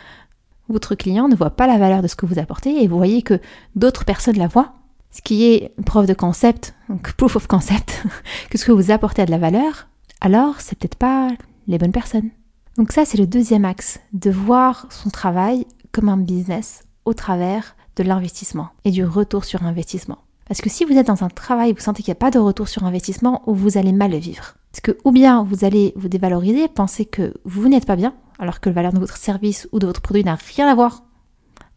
votre 0.68 0.94
client 0.94 1.28
ne 1.28 1.34
voit 1.34 1.50
pas 1.50 1.66
la 1.66 1.78
valeur 1.78 2.02
de 2.02 2.08
ce 2.08 2.16
que 2.16 2.26
vous 2.26 2.38
apportez 2.38 2.82
et 2.82 2.86
vous 2.86 2.96
voyez 2.96 3.22
que 3.22 3.40
d'autres 3.74 4.04
personnes 4.04 4.38
la 4.38 4.46
voient, 4.46 4.74
ce 5.10 5.22
qui 5.22 5.44
est 5.44 5.74
preuve 5.84 6.06
de 6.06 6.14
concept, 6.14 6.74
donc 6.88 7.12
proof 7.16 7.36
of 7.36 7.46
concept, 7.46 8.04
que 8.50 8.58
ce 8.58 8.64
que 8.64 8.72
vous 8.72 8.90
apportez 8.90 9.22
a 9.22 9.26
de 9.26 9.30
la 9.30 9.38
valeur, 9.38 9.88
alors 10.20 10.60
c'est 10.60 10.78
peut-être 10.78 10.96
pas 10.96 11.28
les 11.66 11.78
bonnes 11.78 11.92
personnes. 11.92 12.30
Donc 12.76 12.92
ça, 12.92 13.04
c'est 13.04 13.18
le 13.18 13.26
deuxième 13.26 13.64
axe, 13.64 14.00
de 14.12 14.30
voir 14.30 14.86
son 14.90 15.10
travail 15.10 15.66
comme 15.92 16.08
un 16.08 16.16
business 16.16 16.84
au 17.04 17.14
travers 17.14 17.74
de 17.96 18.04
l'investissement 18.04 18.68
et 18.84 18.90
du 18.90 19.04
retour 19.04 19.44
sur 19.44 19.64
investissement. 19.64 20.18
Parce 20.50 20.62
que 20.62 20.68
si 20.68 20.84
vous 20.84 20.98
êtes 20.98 21.06
dans 21.06 21.22
un 21.22 21.28
travail, 21.28 21.72
vous 21.72 21.78
sentez 21.78 22.02
qu'il 22.02 22.10
n'y 22.10 22.16
a 22.16 22.26
pas 22.26 22.32
de 22.32 22.40
retour 22.40 22.66
sur 22.66 22.82
investissement, 22.82 23.40
ou 23.46 23.54
vous 23.54 23.78
allez 23.78 23.92
mal 23.92 24.10
le 24.10 24.16
vivre. 24.16 24.54
Parce 24.72 24.80
que 24.80 24.98
ou 25.04 25.12
bien 25.12 25.44
vous 25.44 25.64
allez 25.64 25.92
vous 25.94 26.08
dévaloriser, 26.08 26.66
penser 26.66 27.04
que 27.04 27.34
vous 27.44 27.68
n'êtes 27.68 27.86
pas 27.86 27.94
bien, 27.94 28.14
alors 28.40 28.58
que 28.58 28.68
la 28.68 28.74
valeur 28.74 28.92
de 28.92 28.98
votre 28.98 29.16
service 29.16 29.68
ou 29.70 29.78
de 29.78 29.86
votre 29.86 30.00
produit 30.00 30.24
n'a 30.24 30.34
rien 30.34 30.66
à 30.66 30.74
voir 30.74 31.04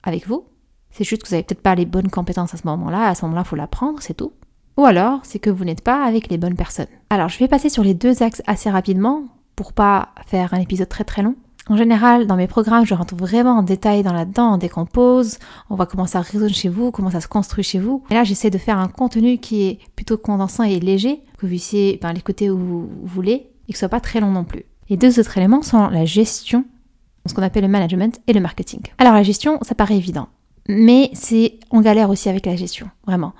avec 0.01 0.27
vous. 0.27 0.45
C'est 0.89 1.03
juste 1.03 1.21
que 1.21 1.27
vous 1.27 1.35
n'avez 1.35 1.43
peut-être 1.43 1.61
pas 1.61 1.75
les 1.75 1.85
bonnes 1.85 2.09
compétences 2.09 2.55
à 2.55 2.57
ce 2.57 2.65
moment-là, 2.65 3.09
à 3.09 3.13
ce 3.13 3.25
moment-là, 3.25 3.43
il 3.45 3.47
faut 3.47 3.55
l'apprendre, 3.55 4.01
c'est 4.01 4.15
tout. 4.15 4.33
Ou 4.77 4.85
alors, 4.85 5.19
c'est 5.21 5.37
que 5.37 5.51
vous 5.51 5.65
n'êtes 5.65 5.81
pas 5.81 6.03
avec 6.03 6.29
les 6.29 6.39
bonnes 6.39 6.55
personnes. 6.55 6.87
Alors, 7.11 7.29
je 7.29 7.37
vais 7.37 7.47
passer 7.47 7.69
sur 7.69 7.83
les 7.83 7.93
deux 7.93 8.23
axes 8.23 8.41
assez 8.47 8.71
rapidement 8.71 9.25
pour 9.55 9.73
pas 9.73 10.09
faire 10.25 10.55
un 10.55 10.59
épisode 10.59 10.89
très 10.89 11.03
très 11.03 11.21
long. 11.21 11.35
En 11.69 11.77
général, 11.77 12.27
dans 12.27 12.35
mes 12.35 12.47
programmes, 12.47 12.85
je 12.85 12.93
rentre 12.93 13.15
vraiment 13.15 13.57
en 13.57 13.63
détail 13.63 14.03
dans 14.03 14.11
là-dedans, 14.11 14.55
on 14.55 14.57
décompose, 14.57 15.37
on 15.69 15.75
va 15.75 15.85
commencer 15.85 16.17
à 16.17 16.21
résonner 16.21 16.51
chez 16.51 16.67
vous, 16.67 16.91
comment 16.91 17.09
ça 17.09 17.21
se 17.21 17.27
construit 17.29 17.63
chez 17.63 17.79
vous. 17.79 18.03
Et 18.09 18.15
là, 18.15 18.25
j'essaie 18.25 18.49
de 18.49 18.57
faire 18.57 18.77
un 18.77 18.89
contenu 18.89 19.37
qui 19.37 19.63
est 19.63 19.79
plutôt 19.95 20.17
condensant 20.17 20.63
et 20.63 20.79
léger, 20.79 21.21
que 21.37 21.43
vous 21.43 21.47
puissiez 21.47 21.99
ben, 22.01 22.11
l'écouter 22.11 22.49
où 22.49 22.57
vous 22.57 22.89
voulez, 23.03 23.49
et 23.67 23.71
que 23.71 23.77
ce 23.77 23.79
soit 23.79 23.89
pas 23.89 24.01
très 24.01 24.19
long 24.19 24.31
non 24.31 24.43
plus. 24.43 24.65
Les 24.89 24.97
deux 24.97 25.19
autres 25.19 25.37
éléments 25.37 25.61
sont 25.61 25.87
la 25.87 26.03
gestion, 26.03 26.65
ce 27.25 27.33
qu'on 27.33 27.43
appelle 27.43 27.63
le 27.63 27.69
management, 27.69 28.19
et 28.27 28.33
le 28.33 28.41
marketing. 28.41 28.81
Alors 28.97 29.13
la 29.13 29.23
gestion, 29.23 29.57
ça 29.61 29.73
paraît 29.73 29.95
évident, 29.95 30.27
mais 30.67 31.11
c'est 31.13 31.59
on 31.71 31.79
galère 31.79 32.09
aussi 32.09 32.27
avec 32.27 32.45
la 32.45 32.57
gestion, 32.57 32.89
vraiment 33.07 33.33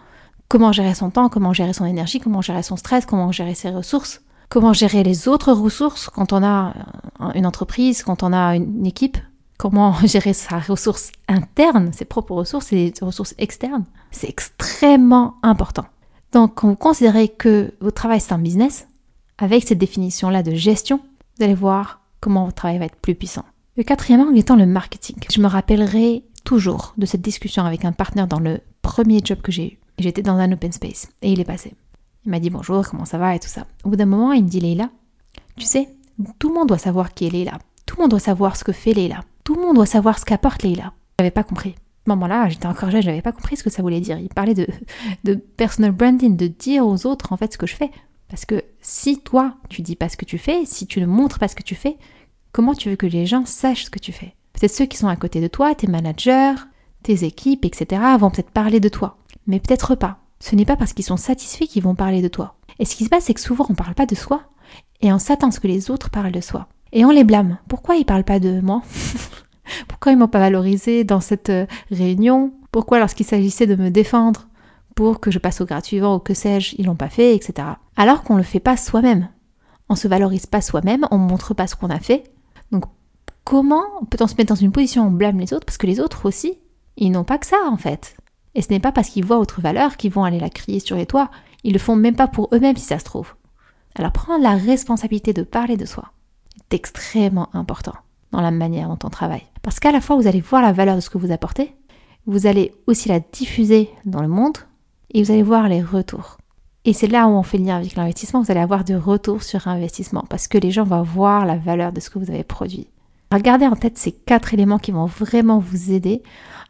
comment 0.54 0.72
gérer 0.72 0.94
son 0.94 1.10
temps, 1.10 1.30
comment 1.30 1.52
gérer 1.52 1.74
son 1.74 1.86
énergie, 1.86 2.20
comment 2.20 2.42
gérer 2.42 2.62
son 2.62 2.76
stress, 2.76 3.08
comment 3.08 3.32
gérer 3.32 3.56
ses 3.56 3.72
ressources, 3.72 4.22
comment 4.54 4.72
gérer 4.72 5.02
les 5.02 5.28
autres 5.28 5.52
ressources 5.52 6.10
quand 6.10 6.32
on 6.32 6.44
a 6.44 6.76
une 7.34 7.48
entreprise, 7.48 8.04
quand 8.04 8.22
on 8.22 8.32
a 8.32 8.56
une 8.56 8.86
équipe, 8.86 9.18
comment 9.58 9.96
gérer 10.04 10.34
sa 10.34 10.60
ressource 10.60 11.12
interne, 11.28 11.92
ses 11.92 12.06
propres 12.06 12.36
ressources 12.36 12.72
et 12.72 12.94
ses 12.96 13.04
ressources 13.04 13.34
externes? 13.40 13.86
C'est 14.12 14.30
extrêmement 14.30 15.38
important. 15.42 15.86
Donc 16.34 16.54
quand 16.54 16.68
vous 16.68 16.76
considérez 16.76 17.30
que 17.30 17.74
votre 17.82 17.96
travail 17.96 18.22
c'est 18.22 18.34
un 18.34 18.38
business, 18.38 18.88
avec 19.40 19.68
cette 19.68 19.80
définition-là 19.80 20.44
de 20.44 20.54
gestion, 20.54 21.00
vous 21.38 21.46
allez 21.46 21.56
voir 21.56 22.02
comment 22.20 22.46
votre 22.46 22.58
travail 22.58 22.78
va 22.78 22.86
être 22.86 22.98
plus 22.98 23.16
puissant. 23.16 23.46
Le 23.76 23.82
quatrième 23.82 24.22
angle 24.22 24.38
étant 24.38 24.56
le 24.56 24.68
marketing. 24.68 25.16
Je 25.34 25.42
me 25.42 25.48
rappellerai 25.48 26.26
toujours 26.44 26.94
de 27.00 27.08
cette 27.08 27.22
discussion 27.22 27.66
avec 27.66 27.86
un 27.86 27.92
partenaire 27.92 28.28
dans 28.28 28.40
le 28.40 28.60
premier 28.84 29.20
job 29.24 29.42
que 29.42 29.52
j'ai 29.52 29.66
eu. 29.66 29.80
J'étais 29.98 30.22
dans 30.22 30.38
un 30.38 30.52
open 30.52 30.72
space 30.72 31.08
et 31.24 31.32
il 31.32 31.40
est 31.40 31.44
passé. 31.44 31.74
Il 32.26 32.32
m'a 32.32 32.40
dit 32.40 32.50
bonjour, 32.50 32.88
comment 32.88 33.06
ça 33.06 33.18
va 33.18 33.36
et 33.36 33.40
tout 33.40 33.48
ça. 33.48 33.66
Au 33.84 33.90
bout 33.90 33.96
d'un 33.96 34.06
moment, 34.06 34.32
il 34.32 34.44
me 34.44 34.50
dit 34.50 34.60
Leila, 34.60 34.90
tu 35.58 35.66
sais, 35.66 35.90
tout 36.40 36.50
le 36.50 36.56
monde 36.56 36.68
doit 36.68 36.78
savoir 36.78 37.14
qui 37.14 37.26
est 37.26 37.30
Leila. 37.30 37.60
Tout 37.86 37.98
le 37.98 38.04
monde 38.04 38.12
doit 38.12 38.20
savoir 38.20 38.56
ce 38.56 38.64
que 38.64 38.72
fait 38.72 38.94
Leila. 38.94 39.22
Tout 39.44 39.56
le 39.56 39.62
monde 39.62 39.76
doit 39.76 39.86
savoir 39.86 40.20
ce 40.20 40.26
qu'apporte 40.26 40.64
Leila. 40.64 40.94
J'avais 41.20 41.32
pas 41.32 41.44
compris. 41.44 41.76
moment-là, 42.08 42.50
j'étais 42.50 42.66
encore 42.66 42.92
jeune, 42.92 43.02
je 43.02 43.10
n'avais 43.10 43.22
pas 43.22 43.32
compris 43.32 43.58
ce 43.58 43.64
que 43.64 43.70
ça 43.70 43.82
voulait 43.82 44.00
dire. 44.00 44.18
Il 44.18 44.30
parlait 44.30 44.54
de, 44.54 44.68
de 45.24 45.36
personal 45.36 45.92
branding, 45.92 46.38
de 46.38 46.48
dire 46.48 46.88
aux 46.88 47.06
autres 47.06 47.34
en 47.34 47.38
fait 47.38 47.54
ce 47.54 47.58
que 47.58 47.68
je 47.68 47.76
fais. 47.76 47.92
Parce 48.30 48.46
que 48.46 48.64
si 48.82 49.20
toi, 49.20 49.56
tu 49.70 49.82
dis 49.82 49.96
pas 49.96 50.10
ce 50.10 50.18
que 50.18 50.26
tu 50.26 50.38
fais, 50.38 50.66
si 50.66 50.88
tu 50.88 51.00
ne 51.02 51.06
montres 51.06 51.40
pas 51.40 51.48
ce 51.48 51.56
que 51.56 51.64
tu 51.64 51.76
fais, 51.76 51.98
comment 52.52 52.74
tu 52.74 52.90
veux 52.90 52.96
que 52.96 53.06
les 53.06 53.26
gens 53.26 53.46
sachent 53.46 53.86
ce 53.86 53.90
que 53.90 54.00
tu 54.00 54.12
fais? 54.12 54.34
Peut-être 54.54 54.74
ceux 54.74 54.86
qui 54.86 54.98
sont 54.98 55.08
à 55.08 55.16
côté 55.16 55.42
de 55.42 55.48
toi, 55.48 55.76
tes 55.76 55.88
managers, 55.88 56.56
tes 57.04 57.26
équipes, 57.26 57.66
etc., 57.66 58.02
vont 58.18 58.32
peut-être 58.32 58.52
parler 58.52 58.80
de 58.80 58.90
toi. 58.90 59.18
Mais 59.46 59.60
peut-être 59.60 59.96
pas. 59.96 60.23
Ce 60.44 60.58
n'est 60.58 60.66
pas 60.66 60.76
parce 60.76 60.92
qu'ils 60.92 61.06
sont 61.06 61.16
satisfaits 61.16 61.68
qu'ils 61.68 61.84
vont 61.84 61.96
parler 61.96 62.22
de 62.22 62.28
toi. 62.28 62.56
Et 62.78 62.84
ce 62.84 62.98
qui 62.98 63.06
se 63.06 63.10
passe, 63.10 63.24
c'est 63.24 63.34
que 63.34 63.40
souvent 63.40 63.66
on 63.70 63.72
ne 63.72 63.78
parle 63.78 63.94
pas 63.96 64.06
de 64.06 64.14
soi, 64.14 64.42
et 65.00 65.14
on 65.14 65.18
s'attend 65.18 65.48
à 65.48 65.52
ce 65.52 65.62
que 65.62 65.70
les 65.70 65.90
autres 65.90 66.10
parlent 66.10 66.34
de 66.34 66.42
soi. 66.42 66.68
Et 66.92 67.06
on 67.06 67.12
les 67.12 67.24
blâme. 67.24 67.60
Pourquoi 67.70 67.96
ils 67.96 68.00
ne 68.00 68.04
parlent 68.04 68.26
pas 68.26 68.42
de 68.42 68.60
moi 68.60 68.82
Pourquoi 69.88 70.12
ils 70.12 70.18
m'ont 70.18 70.28
pas 70.28 70.40
valorisé 70.40 71.06
dans 71.06 71.22
cette 71.22 71.50
euh, 71.50 71.66
réunion? 71.92 72.52
Pourquoi 72.74 73.00
lorsqu'il 73.00 73.26
s'agissait 73.26 73.68
de 73.68 73.78
me 73.78 73.90
défendre 73.90 74.50
pour 74.96 75.22
que 75.22 75.32
je 75.32 75.40
passe 75.40 75.62
au 75.62 75.66
grade 75.66 75.86
suivant 75.86 76.18
ou 76.18 76.20
que 76.20 76.34
sais-je, 76.34 76.76
ils 76.78 76.88
l'ont 76.88 76.96
pas 76.96 77.08
fait, 77.08 77.34
etc. 77.34 77.66
Alors 77.96 78.24
qu'on 78.24 78.34
ne 78.34 78.40
le 78.40 78.44
fait 78.44 78.60
pas 78.60 78.76
soi-même. 78.76 79.30
On 79.88 79.96
se 79.96 80.10
valorise 80.10 80.46
pas 80.46 80.60
soi-même, 80.60 81.08
on 81.10 81.20
ne 81.20 81.26
montre 81.26 81.54
pas 81.54 81.68
ce 81.68 81.78
qu'on 81.78 81.90
a 81.90 82.00
fait. 82.00 82.26
Donc 82.74 82.84
comment 83.46 83.86
peut-on 84.10 84.28
se 84.28 84.36
mettre 84.36 84.54
dans 84.54 84.60
une 84.60 84.74
position 84.74 85.06
où 85.06 85.08
on 85.08 85.12
blâme 85.12 85.40
les 85.40 85.54
autres 85.54 85.66
Parce 85.66 85.78
que 85.78 85.88
les 85.88 86.02
autres 86.02 86.26
aussi, 86.26 86.60
ils 86.98 87.12
n'ont 87.12 87.24
pas 87.24 87.38
que 87.38 87.48
ça 87.48 87.60
en 87.70 87.78
fait. 87.78 88.18
Et 88.56 88.62
ce 88.62 88.70
n'est 88.70 88.80
pas 88.80 88.92
parce 88.92 89.10
qu'ils 89.10 89.26
voient 89.26 89.40
autre 89.40 89.62
valeur 89.62 89.98
qu'ils 89.98 90.12
vont 90.12 90.24
aller 90.24 90.40
la 90.40 90.50
crier 90.50 90.80
sur 90.80 90.96
les 90.96 91.06
toits. 91.06 91.32
Ils 91.64 91.74
le 91.74 91.80
font 91.80 91.96
même 91.96 92.16
pas 92.16 92.28
pour 92.28 92.50
eux-mêmes 92.54 92.78
si 92.78 92.86
ça 92.86 93.00
se 93.00 93.06
trouve. 93.06 93.34
Alors 93.96 94.12
prendre 94.12 94.44
la 94.44 94.56
responsabilité 94.56 95.34
de 95.34 95.44
parler 95.44 95.78
de 95.78 95.86
soi 95.86 96.12
est 96.58 96.76
extrêmement 96.76 97.50
important 97.54 97.94
dans 98.32 98.42
la 98.42 98.52
manière 98.52 98.90
dont 98.90 99.00
on 99.04 99.10
travaille. 99.10 99.44
Parce 99.62 99.80
qu'à 99.80 99.92
la 99.92 100.02
fois 100.02 100.16
vous 100.16 100.28
allez 100.28 100.42
voir 100.42 100.62
la 100.62 100.74
valeur 100.74 100.96
de 100.96 101.02
ce 101.02 101.10
que 101.10 101.18
vous 101.18 101.32
apportez, 101.32 101.76
vous 102.26 102.48
allez 102.48 102.74
aussi 102.88 103.10
la 103.10 103.20
diffuser 103.20 103.90
dans 104.06 104.22
le 104.22 104.28
monde 104.28 104.58
et 105.12 105.24
vous 105.24 105.32
allez 105.32 105.44
voir 105.44 105.68
les 105.68 105.82
retours. 105.82 106.38
Et 106.86 106.94
c'est 106.94 107.08
là 107.08 107.28
où 107.28 107.32
on 107.32 107.44
fait 107.44 107.58
le 107.58 107.66
lien 107.66 107.78
avec 107.78 107.96
l'investissement, 107.96 108.42
vous 108.42 108.52
allez 108.52 108.60
avoir 108.60 108.84
du 108.84 108.96
retour 108.96 109.44
sur 109.44 109.68
investissement 109.68 110.26
parce 110.30 110.48
que 110.48 110.58
les 110.58 110.72
gens 110.72 110.84
vont 110.84 111.04
voir 111.04 111.46
la 111.46 111.58
valeur 111.58 111.94
de 111.94 112.00
ce 112.00 112.10
que 112.10 112.20
vous 112.20 112.30
avez 112.30 112.44
produit. 112.44 112.88
Regardez 113.32 113.66
en 113.66 113.76
tête 113.76 113.98
ces 113.98 114.12
quatre 114.12 114.54
éléments 114.54 114.80
qui 114.80 114.92
vont 114.92 115.06
vraiment 115.06 115.60
vous 115.60 115.92
aider 115.92 116.22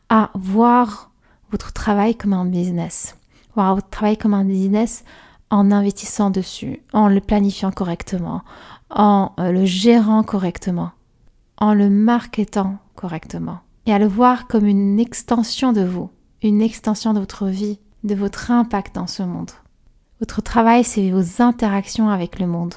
à 0.10 0.30
voir 0.36 1.12
votre 1.53 1.71
travail 1.71 2.15
comme 2.15 2.33
un 2.33 2.45
business. 2.45 3.15
Voir 3.55 3.75
votre 3.75 3.89
travail 3.89 4.17
comme 4.17 4.33
un 4.33 4.43
business 4.43 5.05
en 5.51 5.69
investissant 5.71 6.31
dessus, 6.31 6.81
en 6.93 7.07
le 7.07 7.21
planifiant 7.21 7.71
correctement, 7.71 8.41
en 8.89 9.33
euh, 9.39 9.51
le 9.51 9.63
gérant 9.63 10.23
correctement, 10.23 10.91
en 11.57 11.75
le 11.75 11.91
marketant 11.91 12.79
correctement 12.95 13.59
et 13.85 13.93
à 13.93 13.99
le 13.99 14.07
voir 14.07 14.47
comme 14.47 14.65
une 14.65 14.99
extension 14.99 15.73
de 15.73 15.83
vous, 15.83 16.09
une 16.41 16.59
extension 16.59 17.13
de 17.13 17.19
votre 17.19 17.45
vie, 17.45 17.77
de 18.03 18.15
votre 18.15 18.49
impact 18.49 18.95
dans 18.95 19.07
ce 19.07 19.21
monde. 19.21 19.51
Votre 20.21 20.41
travail, 20.41 20.83
c'est 20.83 21.11
vos 21.11 21.43
interactions 21.43 22.09
avec 22.09 22.39
le 22.39 22.47
monde. 22.47 22.73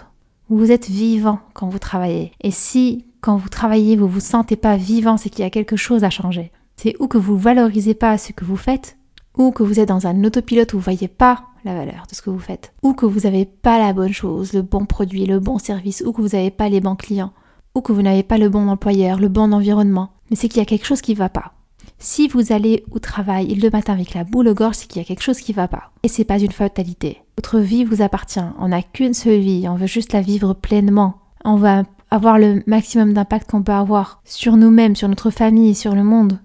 Vous 0.50 0.70
êtes 0.70 0.90
vivant 0.90 1.40
quand 1.54 1.68
vous 1.68 1.78
travaillez. 1.78 2.32
Et 2.42 2.50
si, 2.50 3.06
quand 3.22 3.36
vous 3.38 3.48
travaillez, 3.48 3.96
vous 3.96 4.08
vous 4.08 4.20
sentez 4.20 4.56
pas 4.56 4.76
vivant, 4.76 5.16
c'est 5.16 5.30
qu'il 5.30 5.44
y 5.44 5.46
a 5.46 5.50
quelque 5.50 5.76
chose 5.76 6.04
à 6.04 6.10
changer. 6.10 6.52
C'est 6.76 6.94
ou 7.00 7.08
que 7.08 7.18
vous 7.18 7.36
valorisez 7.36 7.94
pas 7.94 8.18
ce 8.18 8.32
que 8.32 8.44
vous 8.44 8.56
faites, 8.56 8.96
ou 9.36 9.50
que 9.50 9.62
vous 9.62 9.80
êtes 9.80 9.88
dans 9.88 10.06
un 10.06 10.24
autopilote 10.24 10.72
où 10.72 10.76
vous 10.76 10.82
voyez 10.82 11.08
pas 11.08 11.44
la 11.64 11.74
valeur 11.74 12.06
de 12.08 12.14
ce 12.14 12.22
que 12.22 12.30
vous 12.30 12.38
faites, 12.38 12.72
ou 12.82 12.94
que 12.94 13.06
vous 13.06 13.20
n'avez 13.20 13.44
pas 13.44 13.78
la 13.78 13.92
bonne 13.92 14.12
chose, 14.12 14.52
le 14.52 14.62
bon 14.62 14.86
produit, 14.86 15.26
le 15.26 15.40
bon 15.40 15.58
service, 15.58 16.02
ou 16.06 16.12
que 16.12 16.20
vous 16.20 16.36
n'avez 16.36 16.50
pas 16.50 16.68
les 16.68 16.80
bons 16.80 16.96
clients, 16.96 17.32
ou 17.74 17.80
que 17.80 17.92
vous 17.92 18.02
n'avez 18.02 18.22
pas 18.22 18.38
le 18.38 18.48
bon 18.48 18.68
employeur, 18.68 19.18
le 19.18 19.28
bon 19.28 19.52
environnement. 19.52 20.10
Mais 20.30 20.36
c'est 20.36 20.48
qu'il 20.48 20.58
y 20.58 20.62
a 20.62 20.66
quelque 20.66 20.86
chose 20.86 21.00
qui 21.00 21.12
ne 21.12 21.18
va 21.18 21.28
pas. 21.28 21.52
Si 21.98 22.28
vous 22.28 22.52
allez 22.52 22.84
au 22.90 22.98
travail 22.98 23.54
le 23.54 23.70
matin 23.70 23.94
avec 23.94 24.12
la 24.14 24.24
boule 24.24 24.48
au 24.48 24.54
gorge, 24.54 24.76
c'est 24.76 24.86
qu'il 24.86 25.00
y 25.00 25.04
a 25.04 25.08
quelque 25.08 25.22
chose 25.22 25.40
qui 25.40 25.52
ne 25.52 25.56
va 25.56 25.68
pas. 25.68 25.90
Et 26.02 26.08
c'est 26.08 26.24
pas 26.24 26.38
une 26.38 26.52
fatalité. 26.52 27.22
Votre 27.38 27.58
vie 27.58 27.84
vous 27.84 28.02
appartient. 28.02 28.40
On 28.58 28.68
n'a 28.68 28.82
qu'une 28.82 29.14
seule 29.14 29.40
vie. 29.40 29.66
On 29.68 29.76
veut 29.76 29.86
juste 29.86 30.12
la 30.12 30.20
vivre 30.20 30.52
pleinement. 30.52 31.14
On 31.44 31.56
va 31.56 31.84
avoir 32.10 32.38
le 32.38 32.62
maximum 32.66 33.14
d'impact 33.14 33.50
qu'on 33.50 33.62
peut 33.62 33.72
avoir 33.72 34.20
sur 34.24 34.56
nous-mêmes, 34.56 34.96
sur 34.96 35.08
notre 35.08 35.30
famille, 35.30 35.74
sur 35.74 35.94
le 35.94 36.04
monde. 36.04 36.38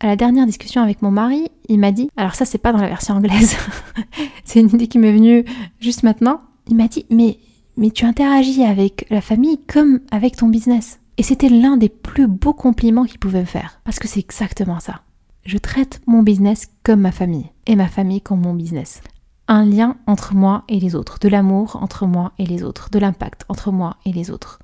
À 0.00 0.06
la 0.06 0.16
dernière 0.16 0.44
discussion 0.44 0.82
avec 0.82 1.00
mon 1.00 1.10
mari, 1.10 1.48
il 1.68 1.78
m'a 1.78 1.90
dit, 1.90 2.10
alors 2.16 2.34
ça 2.34 2.44
c'est 2.44 2.58
pas 2.58 2.72
dans 2.72 2.80
la 2.80 2.88
version 2.88 3.14
anglaise, 3.14 3.56
c'est 4.44 4.60
une 4.60 4.68
idée 4.68 4.88
qui 4.88 4.98
m'est 4.98 5.12
venue 5.12 5.44
juste 5.80 6.02
maintenant. 6.02 6.42
Il 6.68 6.76
m'a 6.76 6.88
dit, 6.88 7.06
mais, 7.08 7.38
mais 7.76 7.90
tu 7.90 8.04
interagis 8.04 8.62
avec 8.62 9.06
la 9.08 9.22
famille 9.22 9.58
comme 9.66 10.00
avec 10.10 10.36
ton 10.36 10.48
business. 10.48 11.00
Et 11.16 11.22
c'était 11.22 11.48
l'un 11.48 11.78
des 11.78 11.88
plus 11.88 12.26
beaux 12.26 12.52
compliments 12.52 13.04
qu'il 13.04 13.18
pouvait 13.18 13.40
me 13.40 13.46
faire. 13.46 13.80
Parce 13.84 13.98
que 13.98 14.08
c'est 14.08 14.20
exactement 14.20 14.80
ça. 14.80 15.00
Je 15.44 15.56
traite 15.56 16.02
mon 16.06 16.22
business 16.22 16.68
comme 16.82 17.00
ma 17.00 17.12
famille. 17.12 17.50
Et 17.66 17.76
ma 17.76 17.88
famille 17.88 18.20
comme 18.20 18.42
mon 18.42 18.52
business. 18.52 19.00
Un 19.48 19.64
lien 19.64 19.96
entre 20.06 20.34
moi 20.34 20.64
et 20.68 20.78
les 20.78 20.94
autres. 20.94 21.18
De 21.20 21.28
l'amour 21.28 21.78
entre 21.80 22.06
moi 22.06 22.32
et 22.38 22.44
les 22.44 22.62
autres. 22.62 22.90
De 22.90 22.98
l'impact 22.98 23.46
entre 23.48 23.72
moi 23.72 23.96
et 24.04 24.12
les 24.12 24.30
autres. 24.30 24.58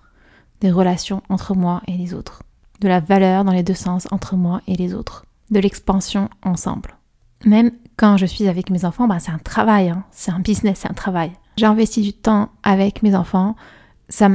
Des 0.60 0.70
relations 0.70 1.22
entre 1.30 1.54
moi 1.54 1.80
et 1.86 1.92
les 1.92 2.12
autres 2.12 2.42
de 2.82 2.88
la 2.88 3.00
valeur 3.00 3.44
dans 3.44 3.52
les 3.52 3.62
deux 3.62 3.74
sens 3.74 4.08
entre 4.10 4.36
moi 4.36 4.60
et 4.66 4.74
les 4.74 4.92
autres, 4.92 5.24
de 5.50 5.60
l'expansion 5.60 6.28
ensemble. 6.42 6.96
Même 7.44 7.70
quand 7.96 8.16
je 8.16 8.26
suis 8.26 8.48
avec 8.48 8.70
mes 8.70 8.84
enfants, 8.84 9.08
bah, 9.08 9.18
c'est 9.20 9.30
un 9.30 9.38
travail, 9.38 9.88
hein. 9.88 10.04
c'est 10.10 10.32
un 10.32 10.40
business, 10.40 10.80
c'est 10.82 10.90
un 10.90 10.94
travail. 10.94 11.32
J'investis 11.56 12.04
du 12.04 12.12
temps 12.12 12.48
avec 12.62 13.02
mes 13.02 13.14
enfants, 13.14 13.56
ça, 14.08 14.28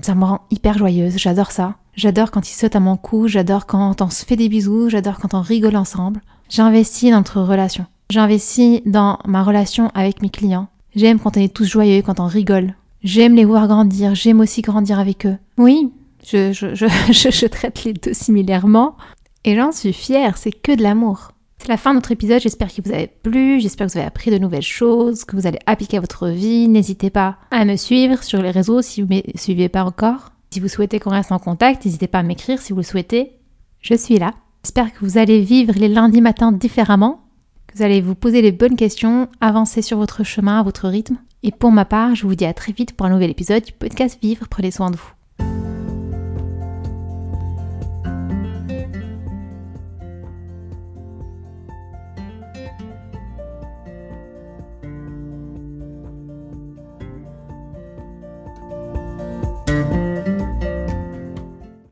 ça 0.00 0.14
me 0.14 0.24
rend 0.24 0.40
hyper 0.50 0.78
joyeuse, 0.78 1.16
j'adore 1.18 1.50
ça. 1.50 1.74
J'adore 1.94 2.30
quand 2.30 2.48
ils 2.48 2.54
sautent 2.54 2.76
à 2.76 2.80
mon 2.80 2.96
cou, 2.96 3.26
j'adore 3.26 3.66
quand 3.66 4.00
on 4.00 4.10
se 4.10 4.24
fait 4.24 4.36
des 4.36 4.48
bisous, 4.48 4.88
j'adore 4.88 5.18
quand 5.18 5.34
on 5.34 5.40
rigole 5.40 5.76
ensemble. 5.76 6.20
J'investis 6.48 7.10
dans 7.10 7.18
notre 7.18 7.40
relation. 7.40 7.86
J'investis 8.10 8.80
dans 8.86 9.18
ma 9.26 9.42
relation 9.42 9.90
avec 9.94 10.22
mes 10.22 10.30
clients. 10.30 10.68
J'aime 10.94 11.18
quand 11.18 11.36
on 11.36 11.40
est 11.40 11.52
tous 11.52 11.64
joyeux, 11.64 12.02
quand 12.02 12.20
on 12.20 12.26
rigole. 12.26 12.74
J'aime 13.02 13.34
les 13.34 13.44
voir 13.44 13.68
grandir, 13.68 14.14
j'aime 14.14 14.40
aussi 14.40 14.62
grandir 14.62 14.98
avec 14.98 15.26
eux. 15.26 15.36
Oui, 15.56 15.92
je, 16.22 17.46
traite 17.46 17.84
les 17.84 17.92
deux 17.92 18.12
similairement 18.12 18.96
et 19.44 19.56
j'en 19.56 19.72
suis 19.72 19.92
fière, 19.92 20.36
c'est 20.36 20.52
que 20.52 20.72
de 20.72 20.82
l'amour. 20.82 21.32
C'est 21.58 21.68
la 21.68 21.76
fin 21.76 21.90
de 21.90 21.96
notre 21.96 22.12
épisode, 22.12 22.40
j'espère 22.40 22.68
qu'il 22.68 22.84
vous 22.84 22.94
a 22.94 23.06
plu, 23.06 23.60
j'espère 23.60 23.86
que 23.86 23.92
vous 23.92 23.98
avez 23.98 24.06
appris 24.06 24.30
de 24.30 24.38
nouvelles 24.38 24.62
choses, 24.62 25.24
que 25.24 25.34
vous 25.34 25.46
allez 25.46 25.58
appliquer 25.66 25.96
à 25.96 26.00
votre 26.00 26.28
vie. 26.28 26.68
N'hésitez 26.68 27.10
pas 27.10 27.38
à 27.50 27.64
me 27.64 27.76
suivre 27.76 28.22
sur 28.22 28.40
les 28.40 28.50
réseaux 28.50 28.80
si 28.82 29.02
vous 29.02 29.08
ne 29.08 29.16
me 29.16 29.22
suivez 29.36 29.68
pas 29.68 29.84
encore. 29.84 30.30
Si 30.50 30.60
vous 30.60 30.68
souhaitez 30.68 31.00
qu'on 31.00 31.10
reste 31.10 31.32
en 31.32 31.38
contact, 31.38 31.84
n'hésitez 31.84 32.06
pas 32.06 32.20
à 32.20 32.22
m'écrire 32.22 32.60
si 32.60 32.72
vous 32.72 32.78
le 32.78 32.84
souhaitez. 32.84 33.32
Je 33.80 33.94
suis 33.94 34.18
là. 34.18 34.34
J'espère 34.64 34.92
que 34.92 34.98
vous 35.00 35.18
allez 35.18 35.40
vivre 35.40 35.74
les 35.76 35.88
lundis 35.88 36.20
matins 36.20 36.52
différemment, 36.52 37.24
que 37.66 37.76
vous 37.76 37.82
allez 37.82 38.00
vous 38.00 38.14
poser 38.14 38.42
les 38.42 38.52
bonnes 38.52 38.76
questions, 38.76 39.28
avancer 39.40 39.82
sur 39.82 39.98
votre 39.98 40.24
chemin 40.24 40.60
à 40.60 40.62
votre 40.62 40.88
rythme. 40.88 41.18
Et 41.42 41.52
pour 41.52 41.70
ma 41.70 41.84
part, 41.84 42.14
je 42.14 42.26
vous 42.26 42.34
dis 42.34 42.44
à 42.44 42.54
très 42.54 42.72
vite 42.72 42.96
pour 42.96 43.06
un 43.06 43.10
nouvel 43.10 43.30
épisode 43.30 43.64
du 43.64 43.72
podcast 43.72 44.18
Vivre. 44.20 44.46
Prenez 44.48 44.70
soin 44.70 44.90
de 44.90 44.96
vous. 44.96 45.67